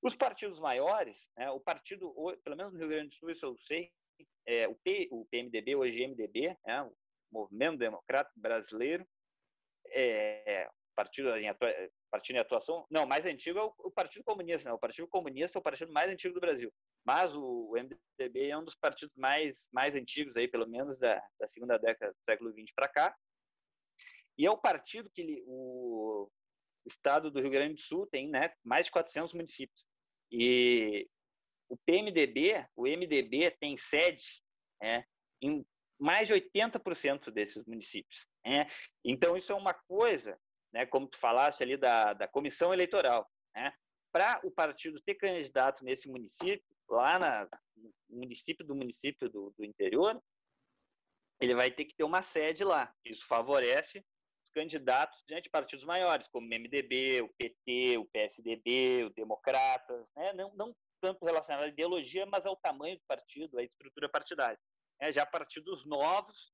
[0.03, 3.57] Os partidos maiores, né, o partido, pelo menos no Rio Grande do Sul, isso eu
[3.59, 3.91] sei,
[4.47, 6.93] é, o, P, o PMDB, hoje MDB, né, o
[7.31, 9.07] Movimento Democrático Brasileiro,
[9.89, 11.73] é, partido, em atua,
[12.11, 15.59] partido em atuação, não, mais antigo é o, o Partido Comunista, né, o Partido Comunista
[15.59, 16.73] é o partido mais antigo do Brasil,
[17.05, 21.23] mas o, o MDB é um dos partidos mais, mais antigos, aí, pelo menos da,
[21.39, 23.17] da segunda década do século XX para cá,
[24.39, 26.31] e é o partido que o,
[26.85, 29.90] o estado do Rio Grande do Sul tem né, mais de 400 municípios.
[30.31, 31.09] E
[31.69, 34.43] o PMDB, o MDB tem sede
[34.83, 35.05] é,
[35.43, 35.65] em
[35.99, 38.27] mais de 80% desses municípios.
[38.45, 38.67] É.
[39.05, 40.39] Então, isso é uma coisa,
[40.73, 43.73] né, como tu falaste ali da, da comissão eleitoral, né,
[44.13, 47.49] para o partido ter candidato nesse município, lá na,
[48.09, 50.21] no município do município do, do interior,
[51.41, 52.93] ele vai ter que ter uma sede lá.
[53.05, 54.05] Isso favorece
[54.53, 60.33] candidatos diante de partidos maiores, como o MDB, o PT, o PSDB, o Democratas, né?
[60.33, 64.59] não, não tanto relacionado à ideologia, mas ao tamanho do partido, à estrutura partidária.
[65.01, 66.53] É, já partidos novos,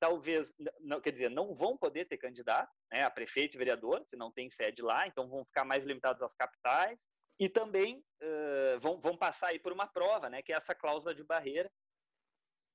[0.00, 4.16] talvez, não, quer dizer, não vão poder ter candidato né, a prefeito e vereador, se
[4.16, 6.98] não tem sede lá, então vão ficar mais limitados às capitais,
[7.38, 11.14] e também uh, vão, vão passar aí por uma prova, né, que é essa cláusula
[11.14, 11.70] de barreira,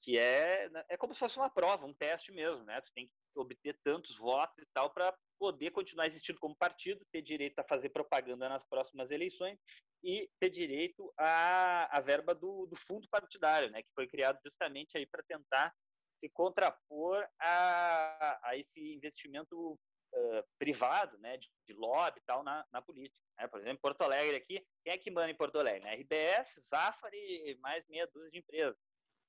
[0.02, 2.80] que é, é como se fosse uma prova, um teste mesmo, né?
[2.82, 7.22] Tu tem que obter tantos votos e tal para poder continuar existindo como partido, ter
[7.22, 9.60] direito a fazer propaganda nas próximas eleições
[10.04, 13.82] e ter direito à, à verba do, do fundo partidário, né?
[13.82, 15.74] Que foi criado justamente aí para tentar
[16.20, 22.66] se contrapor a, a esse investimento uh, privado, né, de, de, lobby e tal na,
[22.72, 23.24] na política.
[23.38, 23.48] Né?
[23.48, 25.84] Por exemplo, Porto Alegre aqui, quem é que manda em Porto Alegre?
[25.84, 25.96] Né?
[25.96, 28.78] RBS, Zafari e mais meia dúzia de empresas.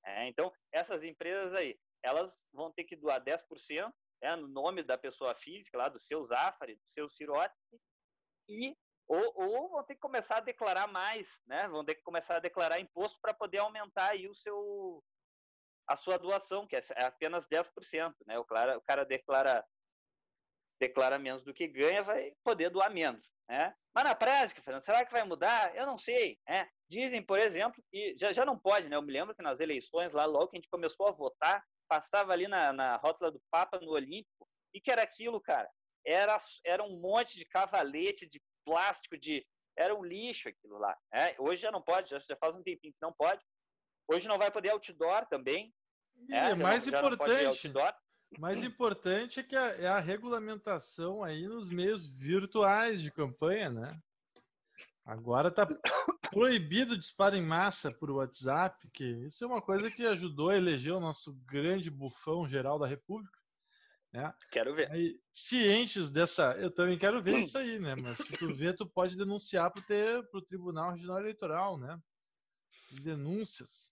[0.05, 3.93] É, então, essas empresas aí, elas vão ter que doar 10%
[4.23, 7.55] né, no nome da pessoa física, lá do seu Zafari, do seu Cirote,
[8.49, 11.67] e ou, ou, vão ter que começar a declarar mais, né?
[11.69, 15.03] Vão ter que começar a declarar imposto para poder aumentar aí o seu
[15.87, 18.39] a sua doação, que é, é apenas 10%, né?
[18.39, 19.65] O cara, o cara declara
[20.79, 23.75] declara menos do que ganha, vai poder doar menos, né?
[23.95, 25.75] Mas na prática, Fernando, será que vai mudar?
[25.75, 26.69] Eu não sei, né?
[26.89, 28.97] Dizem, por exemplo, que já, já não pode, né?
[28.97, 32.33] Eu me lembro que nas eleições, lá logo que a gente começou a votar, passava
[32.33, 35.69] ali na, na rótula do Papa no Olímpico, e que era aquilo, cara?
[36.07, 39.47] Era, era um monte de cavalete, de plástico, de
[39.77, 40.97] era um lixo aquilo lá.
[41.13, 41.35] Né?
[41.39, 43.43] Hoje já não pode, já, já faz um tempinho que não pode.
[44.09, 45.73] Hoje não vai poder outdoor também.
[46.29, 47.73] E é, mais não, importante,
[48.39, 54.01] mais importante é que a, é a regulamentação aí nos meios virtuais de campanha, né?
[55.09, 55.67] Agora está
[56.31, 60.93] proibido disparo em massa por WhatsApp, que isso é uma coisa que ajudou a eleger
[60.93, 63.39] o nosso grande bufão geral da República.
[64.13, 64.31] Né?
[64.53, 64.93] Quero ver.
[64.93, 66.53] Aí, cientes dessa.
[66.59, 67.39] Eu também quero ver hum.
[67.41, 67.97] isso aí, né?
[68.03, 69.83] Mas se tu vê, tu pode denunciar para
[70.35, 71.99] o Tribunal Regional Eleitoral, né?
[73.03, 73.91] Denúncias.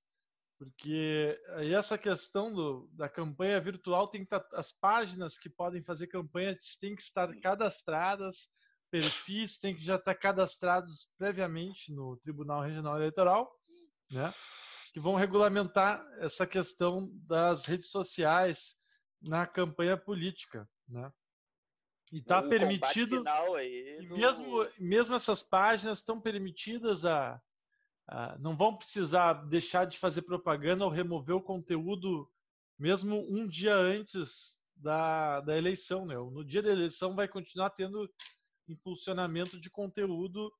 [0.58, 4.40] Porque aí essa questão do, da campanha virtual tem que estar.
[4.40, 8.50] Tá, as páginas que podem fazer campanha têm que estar cadastradas,
[9.00, 13.50] perfis têm que já estar cadastrados previamente no Tribunal Regional Eleitoral,
[14.10, 14.32] né?
[14.92, 18.74] Que vão regulamentar essa questão das redes sociais
[19.20, 21.12] na campanha política, né?
[22.12, 23.24] E está permitido.
[23.60, 27.40] E mesmo, mesmo essas páginas estão permitidas a,
[28.08, 32.30] a, não vão precisar deixar de fazer propaganda ou remover o conteúdo
[32.78, 36.14] mesmo um dia antes da, da eleição, né?
[36.14, 38.08] No dia da eleição vai continuar tendo
[38.68, 40.52] impulsionamento de conteúdo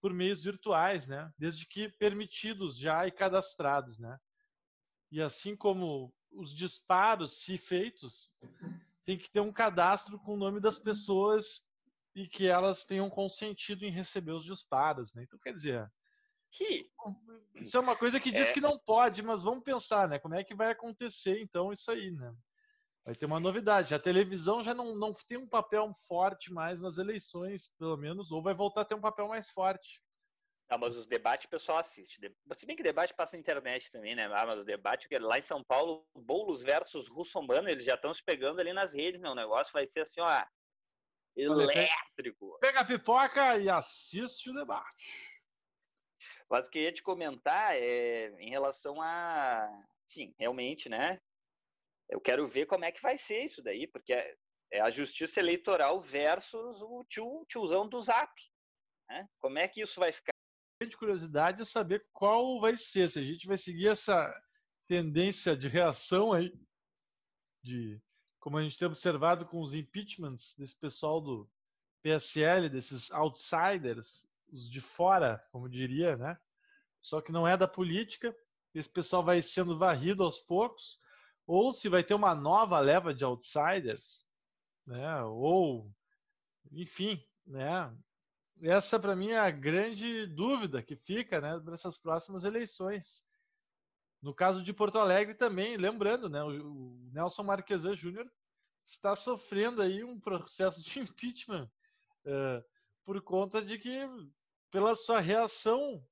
[0.00, 1.32] por meios virtuais, né?
[1.38, 4.18] Desde que permitidos já e cadastrados, né?
[5.10, 8.30] E assim como os disparos, se feitos,
[9.04, 11.46] tem que ter um cadastro com o nome das pessoas
[12.14, 15.22] e que elas tenham consentido em receber os disparos, né?
[15.22, 15.90] Então, quer dizer,
[17.54, 18.52] isso é uma coisa que diz é.
[18.52, 20.18] que não pode, mas vamos pensar, né?
[20.18, 22.34] Como é que vai acontecer, então, isso aí, né?
[23.04, 23.94] Vai ter uma novidade.
[23.94, 28.42] A televisão já não, não tem um papel forte mais nas eleições, pelo menos, ou
[28.42, 30.00] vai voltar a ter um papel mais forte.
[30.70, 32.20] Não, mas os debates o pessoal assiste.
[32.54, 34.26] Se bem que debate passa na internet também, né?
[34.32, 38.22] Ah, mas o debate, lá em São Paulo, Boulos versus Russomano, eles já estão se
[38.22, 39.28] pegando ali nas redes, né?
[39.28, 40.44] O negócio vai ser assim, ó,
[41.36, 42.58] elétrico.
[42.60, 45.42] Pega a pipoca e assiste o debate.
[46.48, 49.68] Mas o que eu ia te comentar é em relação a.
[50.06, 51.20] Sim, realmente, né?
[52.12, 54.36] Eu quero ver como é que vai ser isso daí, porque é,
[54.70, 58.30] é a justiça eleitoral versus o tio, tiozão do Zap.
[59.08, 59.26] Né?
[59.38, 60.32] Como é que isso vai ficar?
[60.78, 64.34] grande curiosidade é saber qual vai ser, se a gente vai seguir essa
[64.88, 66.52] tendência de reação aí,
[67.62, 68.02] de
[68.40, 71.48] como a gente tem observado com os impeachments desse pessoal do
[72.02, 76.36] PSL, desses outsiders, os de fora, como diria, né?
[77.00, 78.36] Só que não é da política,
[78.74, 80.98] esse pessoal vai sendo varrido aos poucos,
[81.52, 84.24] ou se vai ter uma nova leva de outsiders,
[84.86, 85.22] né?
[85.24, 85.92] Ou,
[86.70, 87.94] enfim, né?
[88.62, 93.22] essa para mim é a grande dúvida que fica né, para essas próximas eleições.
[94.22, 98.26] No caso de Porto Alegre também, lembrando, né, o Nelson Marquesan Júnior
[98.82, 101.70] está sofrendo aí um processo de impeachment
[102.24, 102.64] uh,
[103.04, 103.98] por conta de que,
[104.70, 106.02] pela sua reação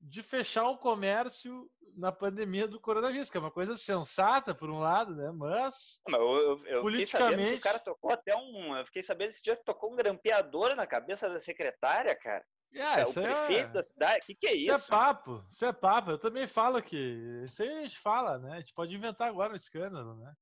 [0.00, 4.78] de fechar o comércio na pandemia do coronavírus, que é uma coisa sensata por um
[4.78, 5.30] lado, né?
[5.32, 9.56] Mas, Mas eu, eu, politicamente, o cara tocou até um, eu fiquei sabendo esse dia
[9.56, 12.44] que tocou um grampeador na cabeça da secretária, cara.
[12.72, 13.72] É, o prefeito é...
[13.72, 14.76] da cidade, que que é isso?
[14.76, 16.12] Isso é papo, isso é papo.
[16.12, 16.96] Eu também falo que
[17.44, 18.52] isso aí a gente fala, né?
[18.52, 20.32] A gente pode inventar agora um escândalo, né?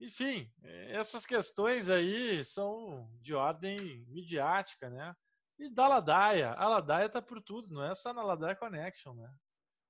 [0.00, 0.50] Enfim,
[0.88, 5.14] essas questões aí são de ordem midiática, né?
[5.58, 6.52] E da Ladaia.
[6.52, 9.32] A Ladaia tá por tudo, não é só na Ladaia Connection, né?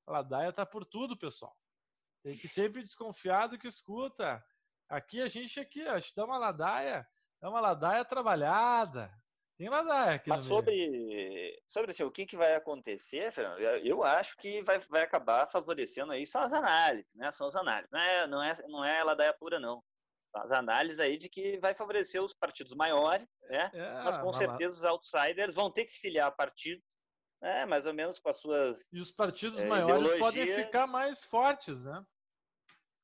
[0.07, 1.57] A Ladaia tá por tudo, pessoal.
[2.23, 4.43] Tem que sempre desconfiar do que escuta.
[4.89, 7.07] Aqui a gente aqui, ó, te dá uma ladaia,
[7.41, 9.11] dá uma ladaia trabalhada.
[9.57, 10.29] Tem ladaia aqui.
[10.29, 15.03] Mas sobre, sobre assim, o que, que vai acontecer, Fernando, eu acho que vai, vai
[15.03, 17.31] acabar favorecendo aí são as análises, né?
[17.31, 17.91] São as análises.
[17.91, 19.83] Não é, não é, não é ladaia pura, não
[20.35, 23.71] as análises aí de que vai favorecer os partidos maiores, né?
[23.73, 26.83] É, mas com certeza os outsiders vão ter que se filiar a partido,
[27.41, 27.65] né?
[27.67, 28.93] mais ou menos com as suas.
[28.93, 32.05] E os partidos é, maiores podem ficar mais fortes, né?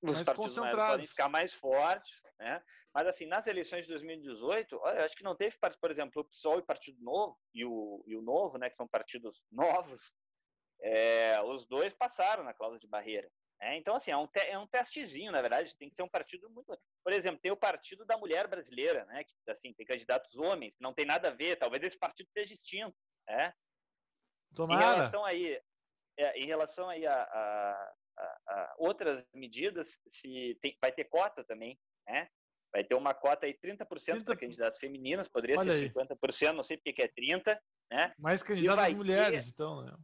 [0.02, 2.62] os mais partidos maiores podem ficar mais fortes, né?
[2.92, 6.24] Mas assim, nas eleições de 2018, olha, eu acho que não teve, por exemplo, o
[6.24, 10.16] PSOL e o Partido Novo e o, e o Novo, né, que são partidos novos,
[10.82, 13.30] é, os dois passaram na cláusula de barreira.
[13.60, 13.76] Né?
[13.76, 16.48] então, assim, é um, te- é um testezinho, na verdade, tem que ser um partido
[16.50, 16.66] muito.
[17.04, 19.24] Por exemplo, tem o Partido da Mulher Brasileira, né?
[19.24, 22.52] Que assim, tem candidatos homens, que não tem nada a ver, talvez esse partido seja
[22.54, 22.96] extinto.
[23.28, 24.78] Em Tomara.
[24.94, 25.60] relação aí,
[26.18, 31.44] é, em relação aí a, a- a- a outras medidas, se tem- vai ter cota
[31.44, 32.28] também, né?
[32.72, 33.86] Vai ter uma cota aí 30%
[34.20, 34.24] 30%.
[34.24, 35.88] para candidatos femininos, poderia Olha ser aí.
[35.90, 38.14] 50%, não sei porque que é 30, né?
[38.18, 39.96] Mais candidatas vai mulheres, então, né?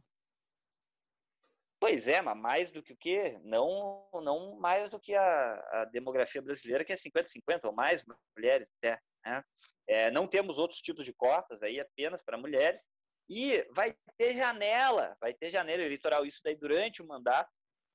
[1.79, 3.39] Pois é, mas mais do que o quê?
[3.43, 8.03] Não, não mais do que a, a demografia brasileira, que é 50-50 ou mais
[8.35, 8.99] mulheres até.
[9.23, 9.43] Né?
[9.87, 12.83] É, não temos outros tipos de cotas aí apenas para mulheres.
[13.29, 17.51] E vai ter janela, vai ter janela eleitoral, isso daí durante o mandato,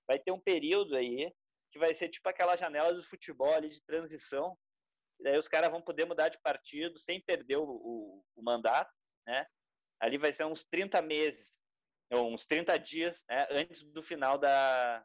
[0.07, 1.33] vai ter um período aí
[1.73, 4.57] que vai ser tipo aquela janela do futebol ali de transição.
[5.19, 8.93] E daí os caras vão poder mudar de partido sem perder o, o, o mandato,
[9.27, 9.47] né?
[9.99, 11.62] Ali vai ser uns 30 meses
[12.21, 15.05] uns 30 dias né, antes do final da,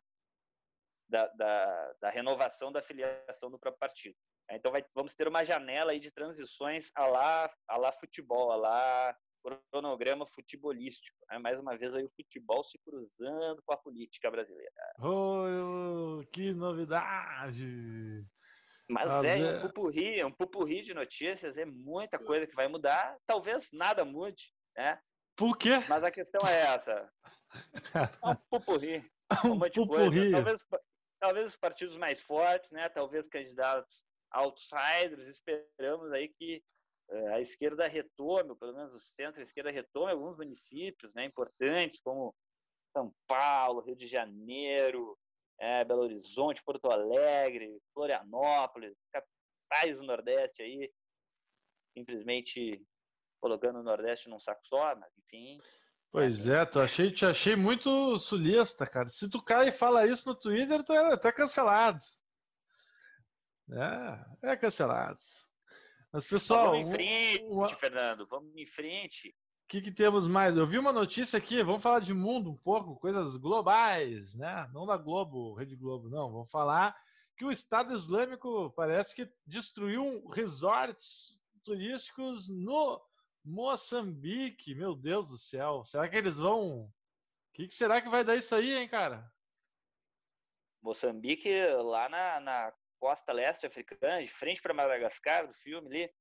[1.09, 4.15] da, da, da renovação da filiação do próprio partido.
[4.49, 8.55] Então vai, vamos ter uma janela aí de transições a lá, a lá futebol, a
[8.55, 9.17] lá
[9.71, 11.17] cronograma futebolístico.
[11.29, 11.37] Né?
[11.37, 14.71] Mais uma vez aí o futebol se cruzando com a política brasileira.
[14.99, 18.25] Oh, que novidade!
[18.89, 23.17] Mas é, é- um pupurri, um pupurri de notícias, é muita coisa que vai mudar.
[23.25, 24.99] Talvez nada mude, né?
[25.37, 25.77] Por quê?
[25.87, 27.13] Mas a questão é essa.
[27.93, 29.09] É um pupurri.
[29.45, 30.31] Um monte de pupurri.
[30.31, 30.65] Talvez,
[31.19, 32.87] talvez os partidos mais fortes, né?
[32.89, 35.27] Talvez candidatos outsiders.
[35.27, 36.63] Esperamos aí que
[37.09, 41.25] eh, a esquerda retome, ou pelo menos o centro-esquerda retome alguns municípios, né?
[41.25, 42.33] Importantes como
[42.95, 45.17] São Paulo, Rio de Janeiro,
[45.59, 50.89] eh, Belo Horizonte, Porto Alegre, Florianópolis, capitais do Nordeste aí,
[51.97, 52.81] simplesmente
[53.39, 55.57] colocando o Nordeste num saco só, mas enfim.
[56.11, 59.07] Pois é, tu achei, te achei muito sulista, cara.
[59.09, 61.99] Se tu cai e fala isso no Twitter, tu é, tu é cancelado.
[64.41, 65.17] É, é cancelado.
[66.11, 69.29] Mas, Mas pessoal, vamos em um- frente, uma- Fernando, vamos em frente.
[69.29, 70.55] O que, que temos mais?
[70.55, 74.69] Eu vi uma notícia aqui, vamos falar de mundo um pouco, coisas globais, né?
[74.73, 76.31] Não da Globo, Rede Globo, não.
[76.31, 76.95] Vamos falar
[77.37, 83.01] que o Estado Islâmico parece que destruiu resorts turísticos no
[83.47, 84.75] Moçambique.
[84.75, 85.85] Meu Deus do céu.
[85.85, 86.81] Será que eles vão.
[86.81, 86.91] O
[87.53, 89.31] que, que será que vai dar isso aí, hein, cara?
[90.81, 91.49] Moçambique,
[91.81, 96.13] lá na, na costa leste africana, de frente para Madagascar, do filme ali.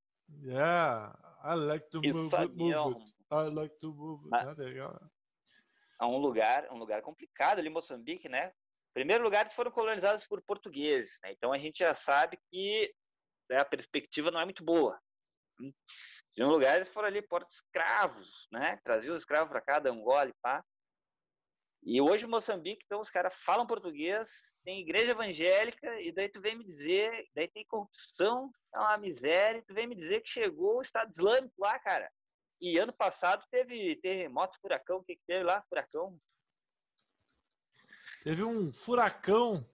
[0.42, 3.14] Yeah, I like to move, it, move it.
[3.30, 4.34] I like to move it.
[4.34, 4.50] Ah.
[4.50, 5.10] Ah, legal.
[6.00, 8.52] é um lugar, um lugar complicado ali, Moçambique, né?
[8.94, 11.32] Primeiro lugar, eles foram colonizados por portugueses, né?
[11.32, 12.94] Então a gente já sabe que
[13.50, 14.98] né, a perspectiva não é muito boa.
[16.36, 16.42] Hum.
[16.42, 18.78] Segundo lugar, eles foram ali portos escravos, né?
[18.84, 20.62] Traziam os escravos para cá, da Angola e pá.
[21.82, 26.56] E hoje Moçambique, então os caras falam português, tem igreja evangélica, e daí tu vem
[26.58, 30.78] me dizer, daí tem corrupção, é uma miséria, e tu vem me dizer que chegou
[30.78, 32.10] o Estado Islâmico lá, cara.
[32.60, 35.62] E ano passado teve terremoto, furacão, o que, que teve lá?
[35.68, 36.18] Furacão.
[38.24, 39.64] Teve um furacão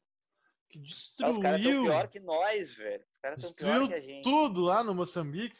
[0.68, 0.79] que
[1.22, 1.83] Ah, os caras estão destruiu.
[1.85, 3.05] pior que nós, velho.
[3.05, 4.22] Os caras estão pior Destruiu que a gente.
[4.25, 5.59] tudo lá no Moçambique.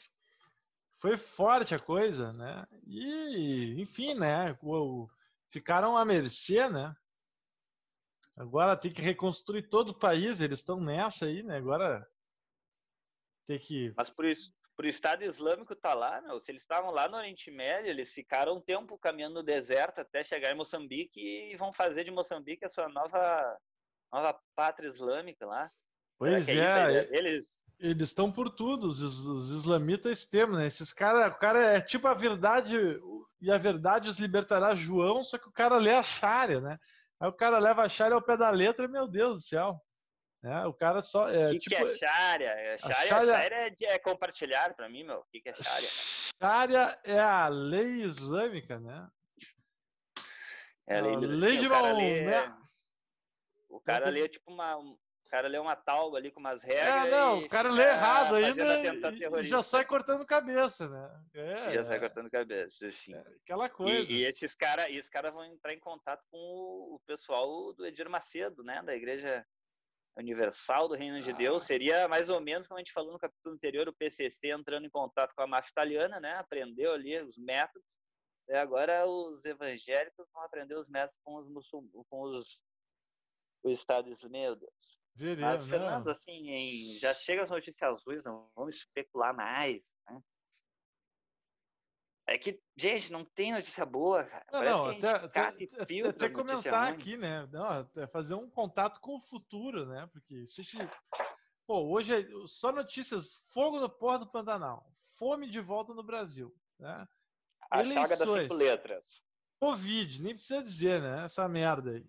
[1.03, 2.65] Foi forte a coisa, né?
[2.87, 4.57] E, enfim, né?
[4.63, 5.09] o-
[5.51, 6.95] ficaram à mercê, né?
[8.37, 11.57] Agora tem que reconstruir todo o país, eles estão nessa aí, né?
[11.57, 12.07] Agora
[13.49, 13.93] tem que.
[13.97, 17.51] Mas por isso, pro Estado Islâmico tá lá, meu, se eles estavam lá no Oriente
[17.51, 22.05] Médio, eles ficaram um tempo caminhando no deserto até chegar em Moçambique e vão fazer
[22.05, 23.59] de Moçambique a sua nova,
[24.13, 25.69] nova pátria islâmica lá.
[26.17, 27.61] Pois é, é, ideia deles?
[27.83, 30.67] Eles estão por tudo, os, os islamitas extremos, né?
[30.67, 32.77] Esses caras, o cara é tipo a verdade,
[33.41, 36.79] e a verdade os libertará João, só que o cara lê a Sharia, né?
[37.21, 39.81] Aí o cara leva a Sharia ao pé da letra, meu Deus do céu.
[40.43, 40.65] Né?
[40.67, 41.29] O cara só.
[41.29, 42.49] É, O que, tipo, que é Sharia?
[42.51, 43.57] É, Sharia, Sharia- Sharia
[43.91, 45.19] é, é compartilhar pra mim, meu.
[45.19, 45.89] O que, que é Sharia?
[46.41, 49.09] Sharia é a lei islâmica, né?
[50.89, 52.55] É a lei, A lei sim, de o cara lê, Maomé.
[53.69, 54.99] o cara lê tipo uma, um-
[55.33, 57.11] cara lê uma tauba ali com umas É, regras.
[57.11, 61.25] não, e o cara lê errado fazendo ainda atentado e- já sai cortando cabeça, né?
[61.33, 63.15] É, já sai cortando cabeça, assim.
[63.15, 64.13] aquela coisa.
[64.13, 68.63] E, e esses caras cara vão entrar em contato com o, pessoal do Edir Macedo,
[68.63, 68.83] né?
[68.83, 69.47] Da Igreja
[70.19, 71.35] Universal do Reino de Ah.
[71.35, 71.63] Deus.
[71.63, 74.91] Seria mais ou menos como a gente falou no capítulo anterior, o PCC entrando em
[74.91, 76.35] contato com a máfia italiana, né?
[76.35, 77.89] Aprendeu ali os métodos.
[78.49, 82.63] E agora os evangélicos vão aprender os métodos com os muçulmanos, com os
[83.65, 84.39] o Estado Islâmico.
[84.43, 85.02] Meu Deus.
[85.15, 86.13] Veremos, Mas, Fernando, não.
[86.13, 90.23] assim, em- já chega as notícias azuis, não vamos especular mais, né?
[92.27, 94.47] É que, gente, não tem notícia boa, cara.
[94.53, 97.47] Não, Parece não, que a gente até, cata até, e até- filtra comentar aqui, né?
[97.53, 100.09] Não, até fazer um contato com o futuro, né?
[100.13, 100.63] Porque se,
[101.67, 106.55] pô, hoje é só notícias, fogo no porto do Pantanal, fome de volta no Brasil,
[106.79, 107.07] né?
[107.71, 108.43] A chaga das eleições.
[108.45, 109.23] cinco letras.
[109.61, 111.25] Covid, nem precisa dizer, né?
[111.25, 112.07] Essa merda aí.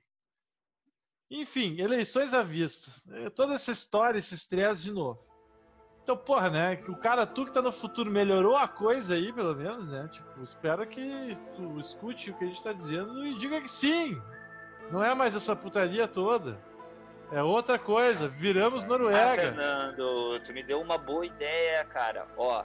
[1.36, 2.92] Enfim, eleições à vista.
[3.12, 5.20] É, Toda essa história, esse estresse de novo.
[6.04, 6.76] Então, porra, né?
[6.76, 10.08] que O cara, tu que tá no futuro, melhorou a coisa aí, pelo menos, né?
[10.12, 14.22] Tipo, espero que tu escute o que a gente tá dizendo e diga que sim.
[14.92, 16.60] Não é mais essa putaria toda.
[17.32, 18.28] É outra coisa.
[18.28, 19.42] Viramos Ah, Noruega.
[19.42, 22.28] Fernando, tu me deu uma boa ideia, cara.
[22.38, 22.64] Ó,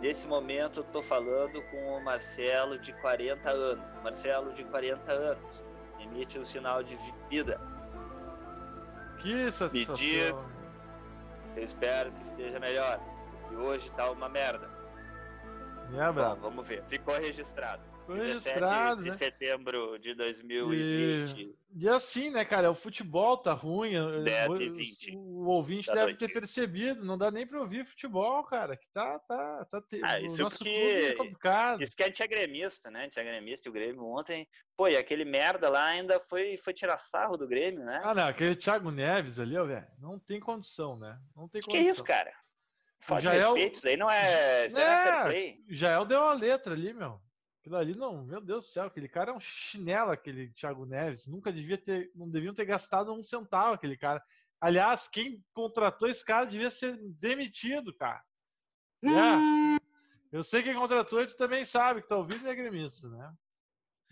[0.00, 3.84] nesse momento eu tô falando com o Marcelo de 40 anos.
[4.04, 5.42] Marcelo de 40 anos.
[5.98, 6.96] Emite um sinal de
[7.28, 7.58] vida.
[9.18, 9.94] Que satisfação.
[9.96, 10.46] diz-
[11.56, 13.00] Eu espero que esteja melhor.
[13.50, 14.68] E hoje tá uma merda.
[16.36, 16.84] Bom, vamos ver.
[16.88, 17.82] Ficou registrado.
[18.14, 19.18] 17 registrado, de né?
[19.18, 21.54] setembro de 2020.
[21.76, 22.70] E assim, né, cara?
[22.70, 23.92] O futebol tá ruim.
[23.92, 27.04] eu- 10 eu- e 20 O, ouvinte da deve ter percebido.
[27.04, 28.76] Não dá nem pra ouvir futebol, cara.
[28.76, 29.80] Que tá, tá, tá.
[29.82, 31.16] te- Ah, o isso nosso porque-
[31.48, 31.76] é.
[31.84, 33.00] Isso que a gente é gremista, né?
[33.00, 34.48] A gente é gremista e o Grêmio ontem.
[34.76, 38.00] Pô, e aquele merda lá ainda foi, foi tirar sarro do Grêmio, né?
[38.04, 38.26] Ah, não.
[38.26, 39.86] Aquele Thiago Neves ali, ó, velho.
[39.98, 41.18] Não tem condição, né?
[41.36, 41.70] Não tem condição.
[41.82, 42.32] que é isso, cara?
[43.00, 45.56] Falta de Jael- respeito, isso aí não é, isso aí não é É.
[45.68, 47.20] Jael deu uma letra ali, meu.
[47.68, 51.26] Aquilo ali, não, meu Deus do céu, aquele cara é um chinelo, aquele Thiago Neves.
[51.26, 54.24] Nunca devia ter, não deviam ter gastado um centavo aquele cara.
[54.58, 58.24] Aliás, quem contratou esse cara devia ser demitido, cara.
[59.04, 59.78] É.
[60.32, 63.34] Eu sei quem contratou e tu também sabe que tá ouvindo e é gremista, né?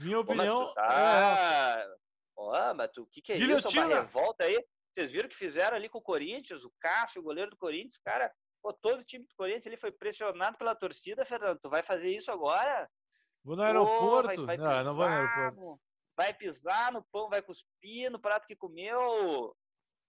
[0.00, 0.74] Minha Pô, opinião é essa.
[0.74, 1.96] tá...
[2.36, 3.46] Ó, mas tu, o que que é isso?
[3.46, 4.00] Uma Guilhotina.
[4.02, 4.62] revolta aí?
[4.92, 6.62] Vocês viram o que fizeram ali com o Corinthians?
[6.62, 8.30] O Cássio, o goleiro do Corinthians, cara...
[8.62, 11.58] Pô, todo o time do Corinthians ele foi pressionado pela torcida, Fernando.
[11.58, 12.90] Tu vai fazer isso agora?
[13.46, 14.44] Vou no aeroporto.
[14.44, 15.80] vai não, não vou no aeroporto.
[16.16, 19.56] Vai pisar no pão, vai cuspir no prato que comeu.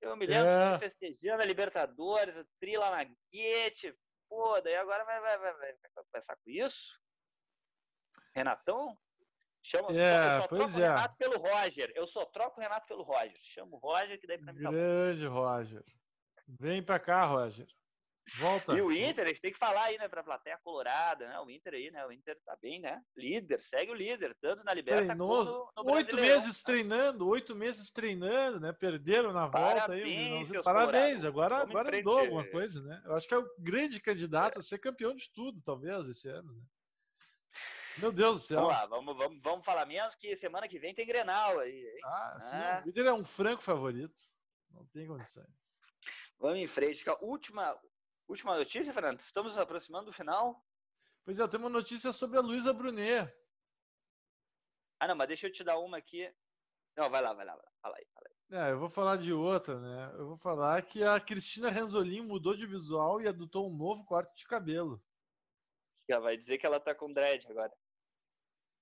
[0.02, 0.74] Eu me lembro É.
[0.74, 3.96] de festejando a Libertadores, a trila na guete.
[4.28, 7.00] Pô, daí agora vai, vai, vai, vai, vai começar com isso?
[8.36, 8.98] Renatão?
[9.62, 10.88] Chama, só- É, eu só troco o é.
[10.88, 11.92] Renato pelo Roger.
[11.96, 13.38] Eu só troco o Renato pelo Roger.
[13.42, 14.72] Chama o Roger, que daí pra mim tá.
[14.72, 15.84] Grande Roger.
[16.48, 17.68] Vem pra cá, Roger.
[18.39, 18.73] Volta.
[18.73, 21.39] E o Inter, a gente tem que falar aí, né, pra plateia colorada, né?
[21.39, 22.05] O Inter aí, né?
[22.05, 23.01] O Inter tá bem, né?
[23.15, 27.55] Líder, segue o líder, tanto na Liberta Treinou como no, no oito meses treinando, oito
[27.55, 28.73] meses treinando, né?
[28.73, 30.01] Perderam na volta aí.
[30.01, 31.25] Parabéns, seus Parabéns, colorados.
[31.25, 33.01] agora, Vamos agora mudou alguma coisa, né?
[33.05, 36.51] Eu acho que é o grande candidato a ser campeão de tudo, talvez, esse ano,
[36.53, 36.61] né?
[37.97, 38.57] Meu Deus do céu.
[38.59, 42.01] Vamos lá, vamos, vamos, vamos falar menos que semana que vem tem Grenal aí, hein?
[42.03, 42.84] Ah, sim, Ah.
[42.86, 44.13] o Inter é um franco favorito.
[44.69, 45.47] Não tem condições.
[46.39, 47.09] Vamos em frente.
[47.09, 47.75] a Última,
[48.28, 49.19] última notícia, Fernando.
[49.19, 50.63] Estamos nos aproximando do final.
[51.23, 53.32] Pois é, eu tenho uma notícia sobre a Luísa Brunet.
[54.99, 56.34] Ah, não, mas deixa eu te dar uma aqui.
[56.95, 57.71] Não, vai lá, vai lá, vai lá.
[57.82, 58.38] Fala aí, fala aí.
[58.49, 60.15] É, eu vou falar de outra, né?
[60.17, 64.36] Eu vou falar que a Cristina Renzolin mudou de visual e adotou um novo corte
[64.38, 65.03] de cabelo.
[66.09, 67.73] Já vai dizer que ela tá com dread agora.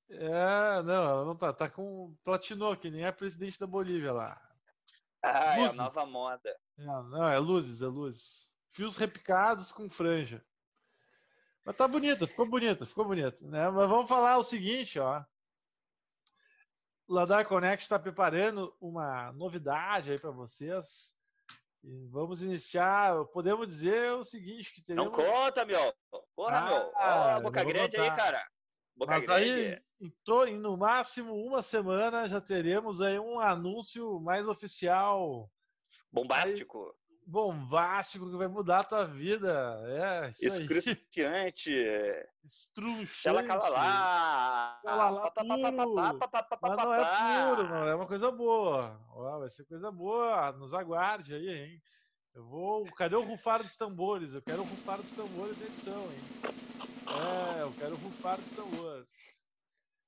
[0.07, 1.51] É, não, ela não tá.
[1.51, 2.15] Tá com.
[2.23, 4.39] Platinou, que nem a presidente da Bolívia lá.
[5.23, 5.77] Ah, é a Luzes.
[5.77, 6.49] nova moda.
[6.77, 8.53] É, não, é luzes, é luzes.
[8.75, 10.43] Fios repicados com franja.
[11.63, 13.37] Mas tá bonita, ficou bonita, ficou bonita.
[13.39, 13.69] Né?
[13.69, 15.23] Mas vamos falar o seguinte, ó.
[17.07, 21.13] Ladar Connect está preparando uma novidade aí para vocês.
[21.85, 23.23] E vamos iniciar.
[23.27, 25.33] Podemos dizer o seguinte: que Não teremos.
[25.33, 25.93] conta, meu.
[26.35, 26.91] Porra, Ah, meu.
[26.95, 28.15] Ó, não boca grande aí, contar.
[28.15, 28.47] cara.
[28.93, 29.49] Boca Mas grande.
[29.51, 35.49] aí, em, em no máximo uma semana, já teremos aí um anúncio mais oficial,
[36.11, 36.93] Bombástico.
[37.25, 39.81] Bombástico, que vai mudar a tua vida.
[39.85, 40.61] É, isso.
[40.61, 41.71] Excruciante.
[42.43, 43.27] Estruxante.
[43.27, 44.79] Ela cala lá.
[44.83, 46.17] Cala lá, puro.
[46.61, 48.99] Mas não é puro, não é uma coisa boa.
[49.09, 50.51] Ó, vai ser coisa boa.
[50.53, 51.83] Nos aguarde aí, hein?
[52.33, 52.85] Eu vou.
[52.93, 54.33] Cadê o rufar dos tambores?
[54.33, 56.19] Eu quero o rufar dos tambores da edição, hein?
[57.57, 59.07] É, eu quero o rufar dos tambores.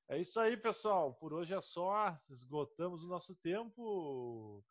[0.10, 1.14] É isso aí, pessoal.
[1.14, 2.16] Por hoje é só.
[2.30, 4.64] Esgotamos o nosso tempo.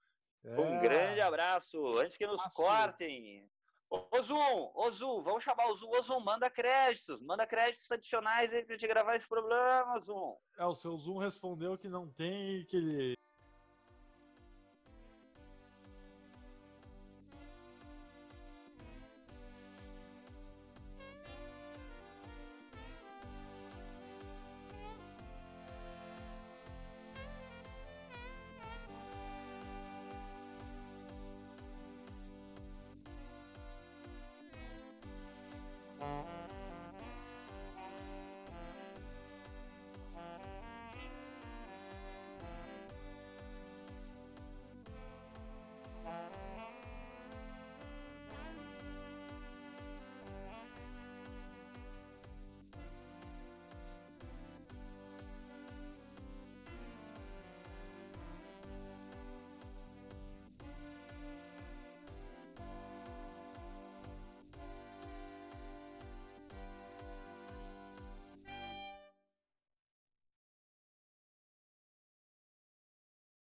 [0.45, 0.81] Um É.
[0.81, 1.99] grande abraço.
[1.99, 3.49] Antes que nos cortem.
[3.89, 5.91] Ô Zoom, ô Zoom, vamos chamar o Zoom.
[5.91, 7.21] Ô Zoom, manda créditos.
[7.23, 10.37] Manda créditos adicionais aí pra gente gravar esse problema, Zoom.
[10.59, 13.15] É, o seu Zoom respondeu que não tem que ele